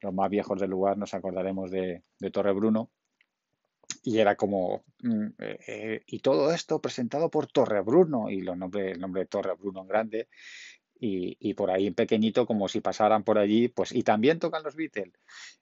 [0.00, 2.90] Los más viejos del lugar nos acordaremos de, Torre Bruno.
[4.02, 8.56] Y era como, mm, eh, eh, y todo esto presentado por Torre Bruno, y los
[8.56, 10.28] nombre, el nombre de Torre Bruno en grande,
[10.98, 14.62] y, y, por ahí en pequeñito, como si pasaran por allí, pues, y también tocan
[14.62, 15.12] los Beatles.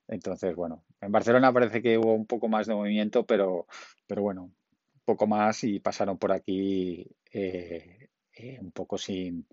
[0.06, 3.66] Entonces, bueno, en Barcelona parece que hubo un poco más de movimiento, pero,
[4.06, 4.52] pero bueno,
[5.04, 9.46] poco más y pasaron por aquí eh, eh, un poco sin...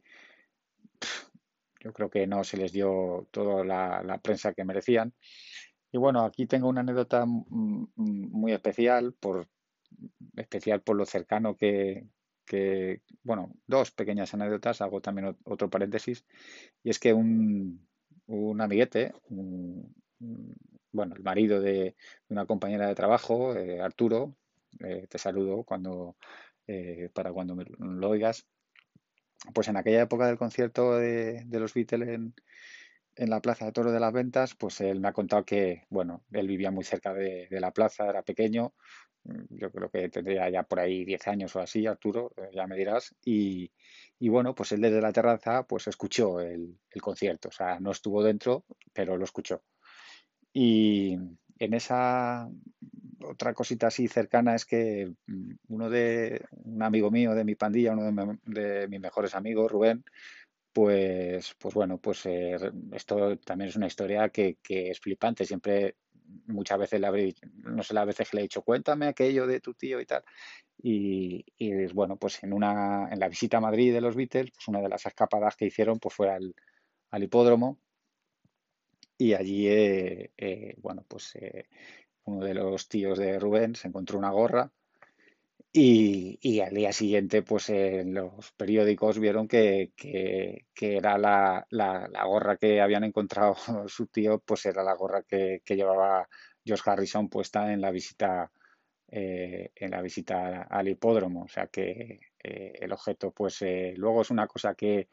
[1.81, 5.13] Yo creo que no se les dio toda la, prensa que merecían.
[5.91, 9.47] Y bueno, aquí tengo una anécdota muy especial, por,
[10.35, 12.05] especial por lo cercano que,
[12.45, 16.25] que, bueno, dos pequeñas anécdotas, hago también otro paréntesis,
[16.83, 17.87] y es que un,
[18.27, 19.13] un amiguete,
[20.91, 21.95] bueno, el marido de
[22.27, 24.35] una compañera de trabajo, eh, Arturo,
[24.83, 26.17] eh, te saludo cuando,
[26.67, 28.45] eh, para cuando lo oigas.
[29.53, 32.33] Pues en aquella época del concierto de, los Beatles en,
[33.15, 36.23] en, la Plaza de Toro de las Ventas, pues él me ha contado que, bueno,
[36.31, 38.73] él vivía muy cerca de, la plaza, era pequeño,
[39.49, 42.75] yo creo que tendría ya por ahí 10 años o así, Arturo, eh, ya me
[42.75, 43.71] dirás, y,
[44.19, 48.65] bueno, pues él desde la terraza pues escuchó el, concierto, o sea, no estuvo dentro,
[48.93, 49.63] pero lo escuchó.
[50.51, 51.17] Y
[51.59, 52.49] en esa
[53.23, 57.93] otra cosita así cercana es que mm, uno de un amigo mío de mi pandilla,
[57.93, 60.03] uno de, mis mejores amigos, Rubén,
[60.73, 62.57] pues, pues bueno, pues eh,
[62.93, 65.45] esto también es una historia que, es flipante.
[65.45, 65.95] Siempre
[66.47, 69.59] muchas veces le habré, no sé las veces que le he dicho, cuéntame aquello de
[69.59, 70.23] tu tío y tal.
[70.81, 71.43] Y,
[71.93, 74.89] bueno, pues en una, en la visita a Madrid de los Beatles, pues una de
[74.89, 76.53] las escapadas que hicieron pues fue al,
[77.23, 77.79] hipódromo
[79.19, 81.67] y allí, eh, eh, bueno, pues eh,
[82.25, 84.71] uno de los tíos de Rubén se encontró una gorra
[85.71, 89.91] y, al día siguiente, pues en los periódicos vieron que,
[90.79, 91.67] era la,
[92.25, 93.55] gorra que habían encontrado
[93.87, 96.27] su tío, pues era la gorra que, llevaba
[96.65, 98.51] George Harrison puesta en la visita
[99.11, 101.43] eh, en la visita al hipódromo.
[101.43, 105.09] O sea que eh, el objeto, pues eh, luego es una cosa que,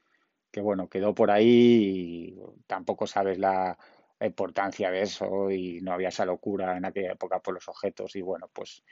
[0.50, 3.78] que, bueno, quedó por ahí y tampoco sabes la,
[4.24, 8.22] importancia de eso y no había esa locura en aquella época por los objetos y
[8.22, 8.82] bueno, pues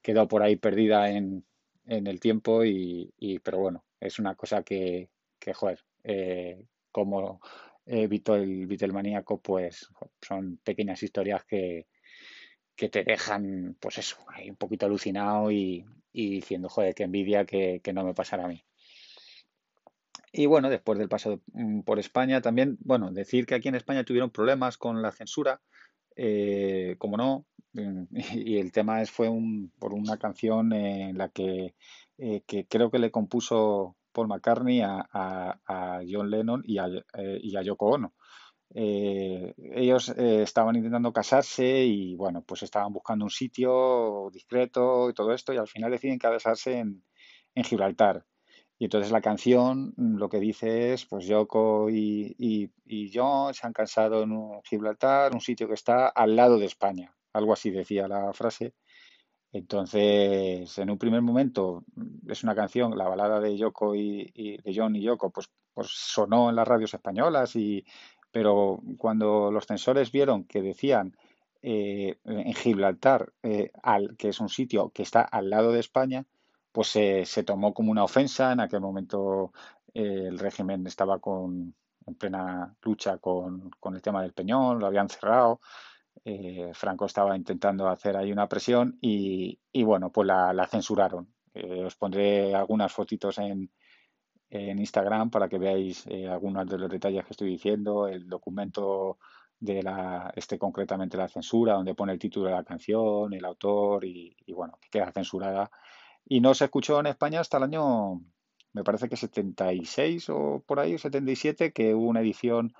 [0.00, 1.44] quedó por ahí perdida en,
[1.86, 3.12] en el tiempo y,
[3.44, 5.08] pero bueno, es una cosa que,
[5.38, 7.40] que joder, eh, como
[7.86, 9.88] eh, el Beatlemaníaco, pues
[10.20, 11.86] son pequeñas historias que,
[12.74, 17.80] que te dejan, pues eso, ahí un poquito alucinado y, diciendo, joder, qué envidia que,
[17.82, 18.64] que no me pasara a mí.
[20.32, 24.04] Y bueno, después del paso mm, por España también, bueno, decir que aquí en España
[24.04, 25.60] tuvieron problemas con la censura,
[26.16, 28.04] eh, como no, mm,
[28.46, 31.74] y el tema es, fue un, por una canción en la que,
[32.18, 36.86] eh, creo que le compuso Paul McCartney a, John Lennon y a,
[37.18, 38.14] eh, Yoko Ono.
[38.74, 45.52] ellos estaban intentando casarse y bueno, pues estaban buscando un sitio discreto y todo esto
[45.52, 48.24] y al final deciden casarse en Gibraltar.
[48.82, 53.64] Y entonces la canción mm, lo que dice es, pues Yoko y, y, yo se
[53.64, 57.14] han casado en Gibraltar, un sitio que está al lado de España.
[57.32, 58.74] Algo así decía la frase.
[59.52, 64.74] Entonces, en un primer momento mm, es una canción, la balada de Yoko y, de
[64.74, 67.84] John y Yoko, pues, pues sonó en las radios españolas, y,
[68.32, 71.16] pero cuando los censores vieron que decían
[71.62, 76.26] eh, en Gibraltar, eh, al, que es un sitio que está al lado de España,
[76.72, 78.52] pues se, tomó como una ofensa.
[78.52, 79.52] En aquel momento
[79.94, 81.74] eh, el régimen estaba con,
[82.06, 85.60] en plena lucha con, el tema del Peñón, lo habían cerrado.
[86.24, 91.32] Eh, Franco estaba intentando hacer ahí una presión y, bueno, pues la, censuraron.
[91.54, 93.70] Eh, os pondré algunas fotitos en,
[94.50, 99.18] en Instagram para que veáis algunos de los detalles que estoy diciendo, el documento
[99.60, 104.04] de la, este concretamente la censura, donde pone el título de la canción, el autor
[104.04, 105.70] y, y bueno, que queda censurada
[106.24, 108.22] y no se escuchó en España hasta el año,
[108.72, 112.72] me parece que 76 o por ahí, 77, que hubo una edición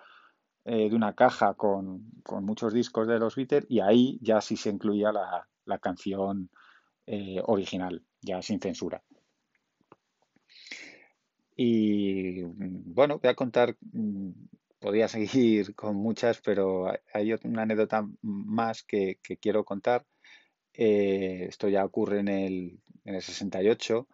[0.65, 2.13] eh, de una caja con,
[2.43, 6.51] muchos discos de los Beatles y ahí ya sí se incluía la, canción
[7.07, 9.03] eh, original, ya sin censura.
[11.57, 14.31] Y bueno, voy a contar, mm,
[14.79, 20.07] podría seguir con muchas, pero hay una anécdota más que quiero contar
[20.75, 24.09] eh, esto ya ocurre en el, en el 68.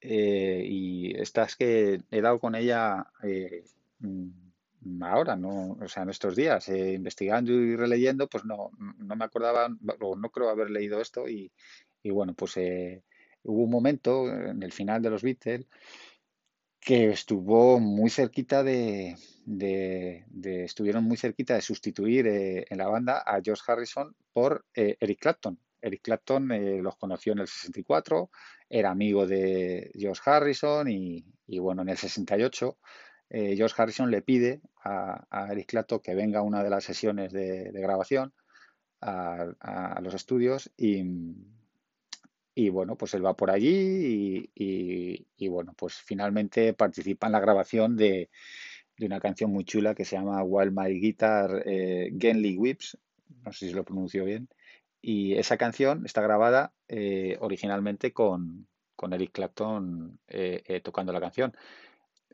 [0.00, 3.64] Eh, y estas que he dado con ella eh,
[4.00, 5.78] mm, ahora, ¿no?
[5.80, 9.68] O sea, en estos días, investigando y releyendo, pues no, no me acordaba,
[10.00, 11.28] o no creo haber leído esto.
[11.28, 11.50] Y,
[12.04, 12.56] bueno, pues
[13.44, 15.66] hubo un momento en el final de los Beatles
[16.80, 19.16] que estuvo muy cerquita de,
[20.44, 25.58] estuvieron muy cerquita de sustituir en la banda a George Harrison por Eric Clapton.
[25.84, 28.30] Eric Clapton eh, los conoció en el 64,
[28.70, 31.24] era amigo de George Harrison y,
[31.58, 32.78] bueno, en el 68
[33.30, 37.32] eh, George Harrison le pide a, Eric Clapton que venga a una de las sesiones
[37.32, 38.32] de, grabación
[39.02, 41.02] a, los estudios y,
[42.70, 48.30] bueno, pues él va por allí y, bueno, pues finalmente participa en la grabación de,
[49.00, 52.96] una canción muy chula que se llama While My Guitar eh, Genly Whips,
[53.44, 54.48] no sé si lo pronuncio bien,
[55.06, 58.66] y esa canción está grabada eh, originalmente con,
[59.12, 61.54] Eric Clapton eh, eh, tocando la canción.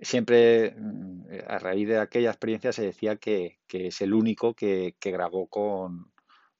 [0.00, 5.48] Siempre mm, a raíz de aquella experiencia se decía que, es el único que, grabó
[5.48, 6.12] con,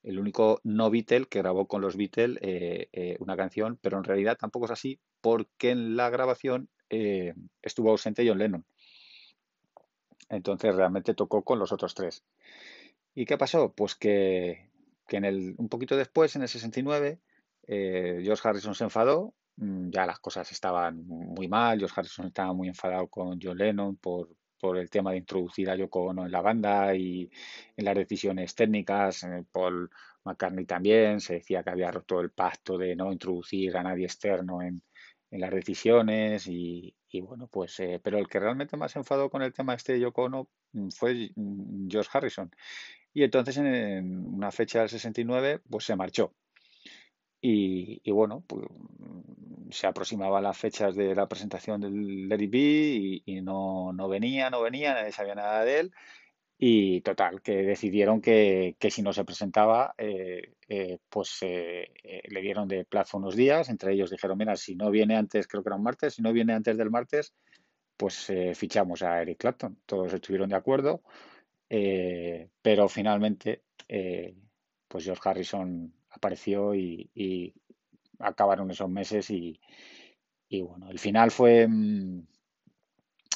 [0.03, 2.39] el único no Beatle que grabó con los Beatles
[3.19, 8.39] una canción, pero en realidad tampoco es así porque en la grabación estuvo ausente John
[8.39, 8.65] Lennon.
[10.27, 12.25] Entonces realmente tocó con los otros tres.
[13.15, 13.71] ¿Y qué pasó?
[13.73, 14.70] Pues que,
[15.11, 17.19] que en el, un poquito después, en el 69,
[17.67, 22.69] George Harrison se enfadó, mm, ya las cosas estaban muy mal, George Harrison estaba muy
[22.69, 26.39] enfadado con John Lennon por, por el tema de introducir a Yoko Ono en la
[26.39, 27.29] banda y
[27.75, 29.27] en las decisiones técnicas.
[29.51, 29.89] Paul
[30.23, 34.61] McCartney también se decía que había roto el pacto de no introducir a nadie externo
[34.61, 34.81] en,
[35.31, 39.73] las decisiones y, bueno, pues, eh, pero el que realmente más enfadó con el tema
[39.73, 42.51] este de Yoko Ono mm, fue mm, George Harrison.
[43.13, 46.33] Y entonces en una fecha del 69, pues se marchó.
[47.41, 48.65] Y, bueno, pues,
[49.71, 54.61] se aproximaban las fechas de la presentación del Larry B y, no, no, venía, no
[54.61, 55.91] venía, nadie sabía nada de él.
[56.57, 61.91] Y total, que decidieron que, que si no se presentaba, eh, eh, pues eh,
[62.29, 63.69] le dieron de plazo unos días.
[63.69, 66.31] Entre ellos dijeron, mira, si no viene antes, creo que era un martes, si no
[66.33, 67.33] viene antes del martes,
[67.97, 69.79] pues fichamos a Eric Clapton.
[69.87, 71.01] Todos estuvieron de acuerdo,
[72.61, 73.63] pero finalmente,
[74.87, 77.53] pues George Harrison apareció y,
[78.19, 79.59] acabaron esos meses y,
[80.61, 82.27] bueno, el final fue mm,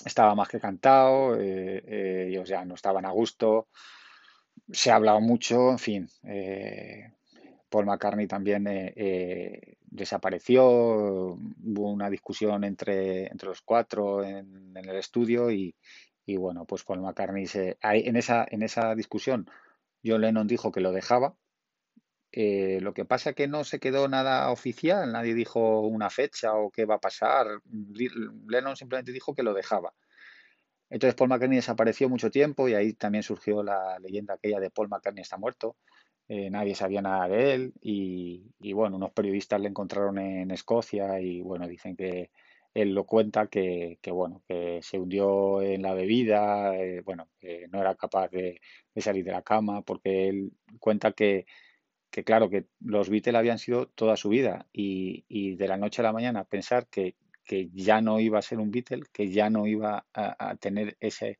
[0.05, 3.67] estaba más que cantado, eh, eh, ellos ya no estaban a gusto,
[4.71, 7.11] se ha hablado mucho, en fin, eh,
[7.69, 8.65] Paul McCartney también
[9.85, 15.75] desapareció, hubo una discusión entre, entre los cuatro en, el estudio y,
[16.25, 19.49] y, bueno, pues Paul McCartney se, en, esa, en esa discusión
[20.03, 21.35] John Lennon dijo que lo dejaba,
[22.31, 26.53] eh, lo que pasa es que no se quedó nada oficial, nadie dijo una fecha
[26.53, 27.47] o qué va a pasar.
[28.47, 29.93] Lennon simplemente dijo que lo dejaba.
[30.89, 34.89] Entonces Paul McCartney desapareció mucho tiempo y ahí también surgió la leyenda aquella de Paul
[34.89, 35.77] McCartney está muerto.
[36.27, 41.41] Eh, nadie sabía nada de él y, bueno, unos periodistas le encontraron en Escocia y
[41.41, 42.31] bueno, dicen que
[42.75, 47.81] él lo cuenta que, bueno, que se hundió en la bebida, eh, bueno, que no
[47.81, 48.61] era capaz de
[48.97, 51.47] salir de la cama porque él cuenta que
[52.15, 56.03] que claro, que los Beatles habían sido toda su vida y, de la noche a
[56.03, 57.17] la mañana pensar que,
[57.73, 61.39] ya no iba a ser un Beatle, que ya no iba a, tener ese,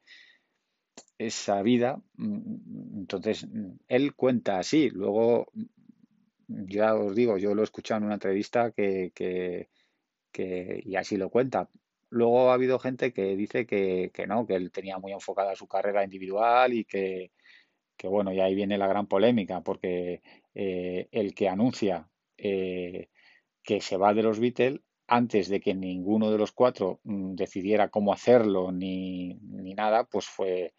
[1.18, 3.48] esa vida, mm, entonces
[3.88, 5.48] él cuenta así, luego
[6.50, 9.70] ya os digo, yo lo he escuchado en una entrevista que,
[10.44, 11.70] y así lo cuenta.
[12.10, 15.68] Luego ha habido gente que dice que, que no, que él tenía muy enfocada su
[15.68, 17.32] carrera individual y que,
[17.98, 20.22] que bueno, y ahí viene la gran polémica, porque
[20.54, 23.10] eh, el que anuncia eh,
[23.64, 27.90] que se va de los Beatles, antes de que ninguno de los cuatro mm, decidiera
[27.90, 29.38] cómo hacerlo ni,
[29.76, 30.74] nada, pues fue,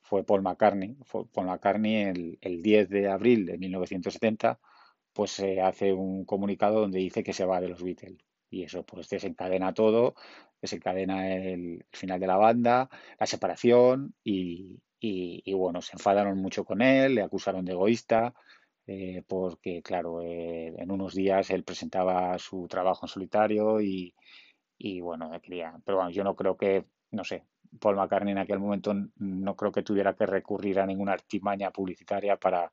[0.00, 0.96] fue Paul McCartney.
[1.32, 4.60] Paul McCartney el, el 10 de abril de 1970,
[5.12, 8.18] pues se hace un comunicado donde dice que se va de los Beatles.
[8.52, 10.14] Y eso pues desencadena todo,
[10.60, 16.82] desencadena el final de la banda, la separación y, y, bueno, se enfadaron mucho con
[16.82, 18.34] él, le acusaron de egoísta,
[18.86, 24.14] eh, porque claro, eh, en unos días él presentaba su trabajo en solitario y,
[24.76, 27.44] y bueno, quería, pero bueno, yo no creo que, no sé,
[27.80, 32.36] Paul McCartney en aquel momento no creo que tuviera que recurrir a ninguna artimaña publicitaria
[32.36, 32.70] para,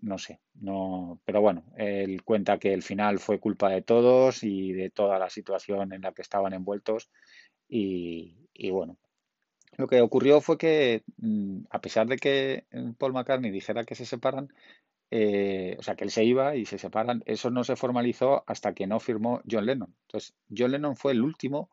[0.00, 4.72] no sé, no, pero bueno, él cuenta que el final fue culpa de todos y
[4.72, 7.10] de toda la situación en la que estaban envueltos
[7.68, 8.96] y, y bueno,
[9.76, 13.94] lo que ocurrió fue que, mm, a pesar de que mm, Paul McCartney dijera que
[13.94, 14.52] se separan,
[15.10, 18.74] eh, o sea, que él se iba y se separan, eso no se formalizó hasta
[18.74, 19.94] que no firmó John Lennon.
[20.02, 21.70] Entonces, John Lennon fue el último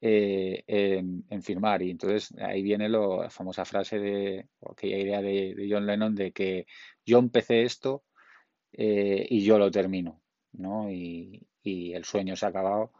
[0.00, 5.86] eh, en, firmar y entonces ahí viene la famosa frase de, aquella idea de, John
[5.86, 6.66] Lennon de que
[7.04, 8.04] yo empecé esto
[8.72, 10.22] eh, y yo lo termino,
[10.52, 10.90] ¿no?
[10.90, 12.92] Y, y el sueño se ha acabado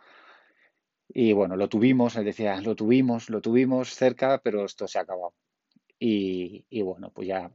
[1.09, 5.03] y bueno, lo tuvimos, él decía, lo tuvimos, lo tuvimos cerca, pero esto se ha
[5.03, 5.35] acabado.
[5.99, 7.51] Y, y bueno, pues ya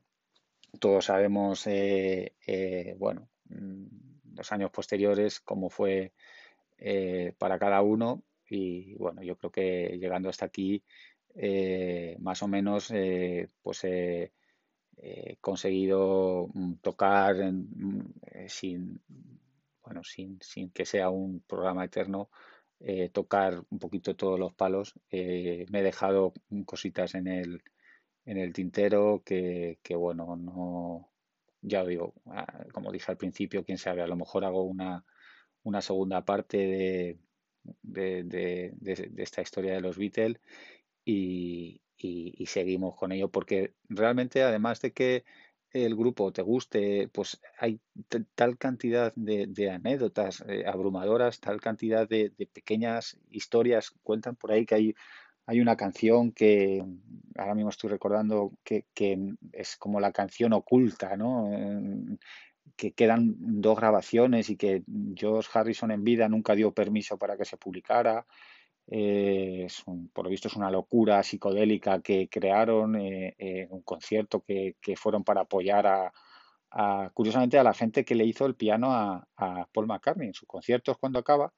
[0.79, 3.85] todos sabemos, eh, bueno, mm,
[4.35, 6.13] los años posteriores, cómo fue
[7.37, 8.23] para cada uno.
[8.51, 10.83] Y bueno, yo creo que llegando hasta aquí,
[12.19, 12.93] más o menos,
[13.61, 14.31] pues he
[15.39, 18.13] conseguido mm, tocar mm,
[18.47, 19.01] sin,
[19.83, 22.29] bueno, sin, sin que sea un programa eterno
[22.83, 24.95] eh, tocar un poquito todos los palos.
[25.11, 26.33] Eh, me he dejado
[26.65, 27.63] cositas en el,
[28.25, 31.11] en el tintero que, bueno, no,
[31.61, 35.05] ya digo, ah, como dije al principio, quién sabe, a lo mejor hago una,
[35.63, 37.19] una segunda parte de,
[37.81, 38.73] de,
[39.17, 40.39] esta historia de los Beatles
[41.05, 45.23] y, y, seguimos con ello, porque realmente además de que
[45.73, 47.79] el grupo te guste, pues hay
[48.35, 54.75] tal cantidad de, anécdotas eh, abrumadoras, tal cantidad de, pequeñas historias, cuentan por ahí que
[54.75, 54.95] hay,
[55.45, 56.83] hay una canción que
[57.37, 58.85] ahora mismo estoy recordando que,
[59.53, 61.49] es como la canción oculta, ¿no?
[62.75, 64.83] Quedan dos grabaciones y que
[65.15, 68.25] George Harrison en vida nunca dio permiso para que se publicara.
[68.87, 69.67] Eh,
[70.11, 75.41] por lo visto es una locura psicodélica que crearon, eh, un concierto que, fueron para
[75.41, 76.11] apoyar
[76.71, 79.27] a, curiosamente, a la gente que le hizo el piano a,
[79.73, 80.27] Paul McCartney.
[80.27, 81.53] En sus conciertos, cuando acaba,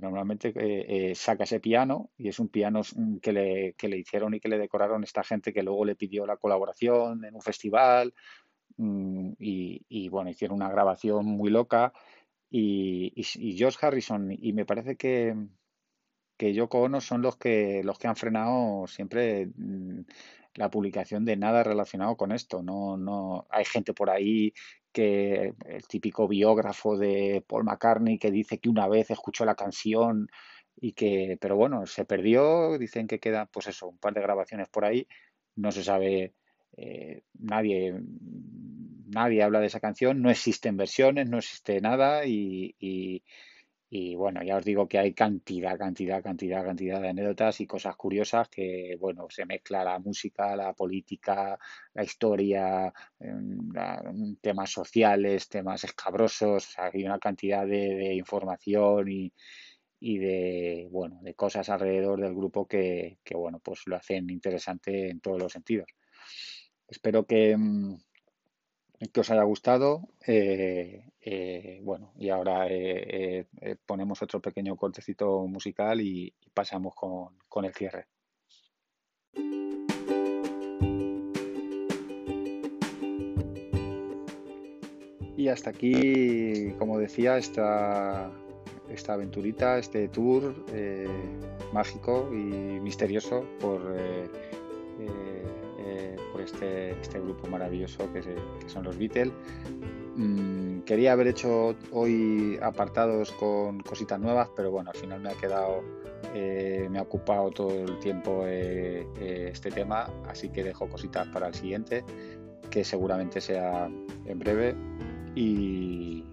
[0.00, 2.82] normalmente saca ese piano y es un piano
[3.22, 6.26] que le, que le hicieron y que le decoraron esta gente que luego le pidió
[6.26, 8.12] la colaboración en un festival
[8.76, 11.92] Mm, y, bueno, hicieron una grabación muy loca
[12.50, 15.34] y, y, George Harrison y me parece que,
[16.36, 20.00] que Yoko Ono son los que, los que han frenado siempre mm,
[20.54, 22.62] la publicación de nada relacionado con esto.
[22.62, 24.52] No, no, hay gente por ahí
[24.92, 30.28] que el típico biógrafo de Paul McCartney que dice que una vez escuchó la canción
[30.76, 34.68] y que, pero bueno, se perdió, dicen que quedan, pues eso, un par de grabaciones
[34.68, 35.06] por ahí,
[35.56, 36.34] no se sabe
[36.76, 37.94] eh, nadie,
[39.06, 42.74] nadie habla de esa canción, no existen versiones, no existe nada y,
[43.90, 47.94] y, bueno, ya os digo que hay cantidad, cantidad, cantidad, cantidad de anécdotas y cosas
[47.96, 51.56] curiosas que, bueno, se mezcla la música, la política,
[51.94, 59.32] la historia, em, temas sociales, temas escabrosos, hay una cantidad de, información y,
[60.00, 65.10] y de bueno de cosas alrededor del grupo que, que bueno pues lo hacen interesante
[65.10, 65.88] en todos los sentidos
[66.88, 67.96] Espero que, mm,
[69.12, 70.08] que os haya gustado.
[70.26, 73.46] Eh, eh, bueno, y ahora eh,
[73.86, 78.06] ponemos otro pequeño cortecito musical y, pasamos con, el cierre.
[85.36, 88.30] Y hasta aquí, como decía, esta,
[88.88, 90.64] esta aventurita, este tour
[91.72, 93.80] mágico y misterioso por
[96.44, 98.22] este, este grupo maravilloso que,
[98.68, 99.32] son los Beatles.
[100.16, 105.34] Mm, quería haber hecho hoy apartados con cositas nuevas, pero bueno, al final me ha
[105.34, 105.82] quedado,
[106.34, 111.26] eh, me ha ocupado todo el tiempo eh, eh, este tema, así que dejo cositas
[111.28, 112.04] para el siguiente,
[112.70, 113.90] que seguramente sea
[114.26, 114.74] en breve.
[115.34, 116.24] Y,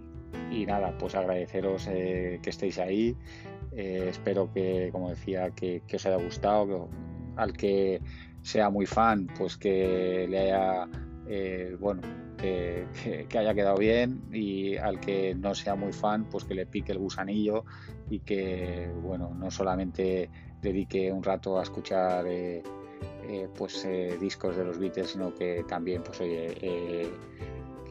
[0.68, 3.18] nada, pues agradeceros que estéis ahí.
[3.74, 6.88] espero que, como decía, que, que os haya gustado,
[7.36, 8.02] al que
[8.42, 10.88] sea muy fan, pues que le haya,
[11.28, 12.02] eh, bueno,
[12.38, 12.88] que,
[13.38, 17.00] haya quedado bien y al que no sea muy fan, pues que le pique el
[17.00, 17.66] gusanillo
[18.10, 20.30] y que, bueno, no solamente
[20.62, 22.64] dedique un rato a escuchar eh,
[23.24, 23.88] eh, pues
[24.20, 27.12] discos de los Beatles, sino que también, pues oye,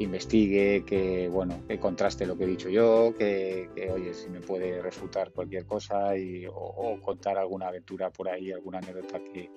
[0.01, 4.40] que investigue, que bueno, que contraste lo que he dicho yo, que, oye, si me
[4.40, 9.51] puede refutar cualquier cosa y, o contar alguna aventura por ahí, alguna anécdota que,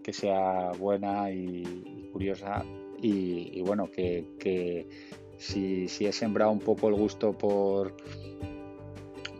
[0.00, 2.64] que sea buena y, curiosa.
[3.02, 4.86] Y, bueno, que,
[5.38, 7.96] si, he sembrado un poco el gusto por,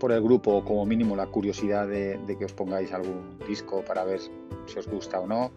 [0.01, 4.03] por el grupo o como mínimo la curiosidad de, que os pongáis algún disco para
[4.03, 4.19] ver
[4.67, 5.53] si os gusta o no,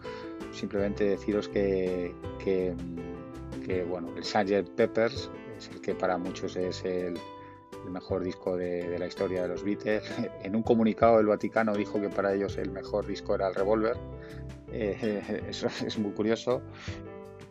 [0.52, 2.14] simplemente deciros que,
[2.44, 2.76] que,
[3.88, 4.70] bueno, el Sgt.
[4.76, 7.18] Peppers es el que para muchos es el,
[7.90, 10.02] mejor disco de, de, la historia de los Beatles.
[10.42, 13.96] En un comunicado el Vaticano dijo que para ellos el mejor disco era el Revolver
[14.74, 16.62] eh, eso es muy curioso.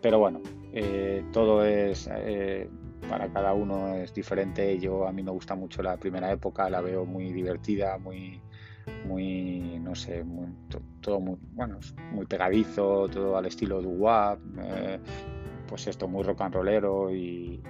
[0.02, 0.42] Pero bueno,
[0.74, 2.70] eh, todo es eh,
[3.10, 4.78] para cada uno es diferente.
[4.80, 8.42] Yo a mí me gusta mucho la primera época, la veo muy divertida, muy,
[9.06, 10.26] muy, no sé,
[11.00, 11.80] todo muy, bueno,
[12.12, 14.40] muy pegadizo, todo al estilo WAP,
[15.68, 17.62] pues esto muy rock and rollero y,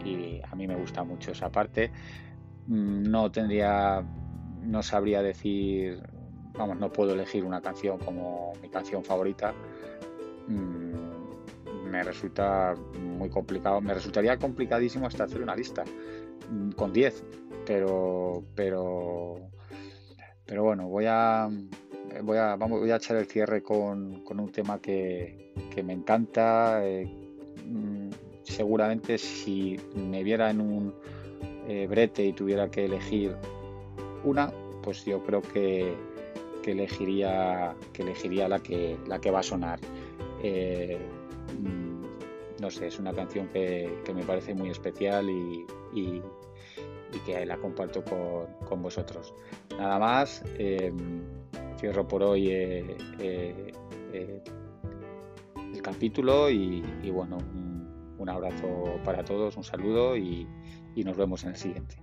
[0.49, 1.91] a mí me gusta mucho esa parte.
[2.67, 4.03] Mm, no tendría,
[4.61, 6.01] no sabría decir
[6.57, 9.53] vamos, no puedo elegir una canción como mi canción favorita.
[10.47, 15.83] Mm, me resulta muy complicado, me resultaría complicadísimo hasta hacer una lista
[16.49, 17.23] mm, con 10,
[17.65, 19.35] pero, pero,
[20.45, 21.49] pero bueno, voy a,
[22.23, 26.85] voy a, vamos, voy a echar el cierre con, un tema que, me encanta.
[26.85, 27.22] Eh,
[28.43, 30.93] seguramente si me viera en un
[31.67, 33.35] eh, brete y tuviera que elegir
[34.23, 34.51] una,
[34.81, 35.95] pues yo creo que
[36.63, 39.79] que elegiría, que elegiría la, que, la que va a sonar.
[40.41, 40.97] Eh,
[41.59, 46.21] mm, no sé, es una canción que, me parece muy especial y,
[47.27, 48.03] que la comparto
[48.67, 49.35] con, vosotros.
[49.77, 51.21] Nada más, em,
[51.77, 54.41] cierro por hoy eh, eh,
[55.83, 56.81] capítulo y,
[57.11, 57.37] bueno,
[58.17, 60.47] un, abrazo para todos, un saludo y
[60.95, 62.02] nos vemos en el siguiente.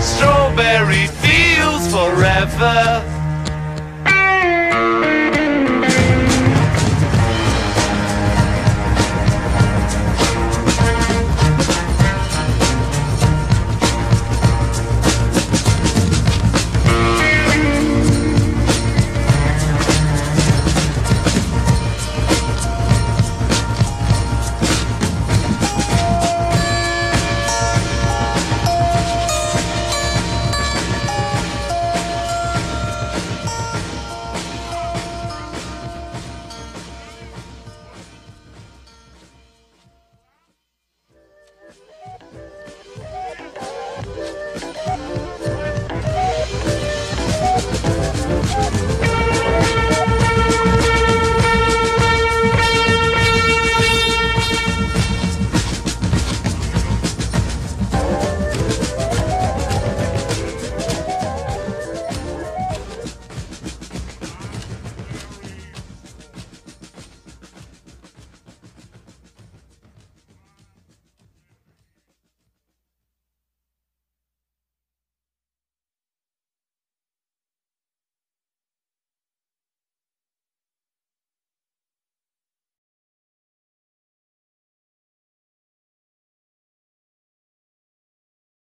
[0.00, 3.19] Strawberry fields forever.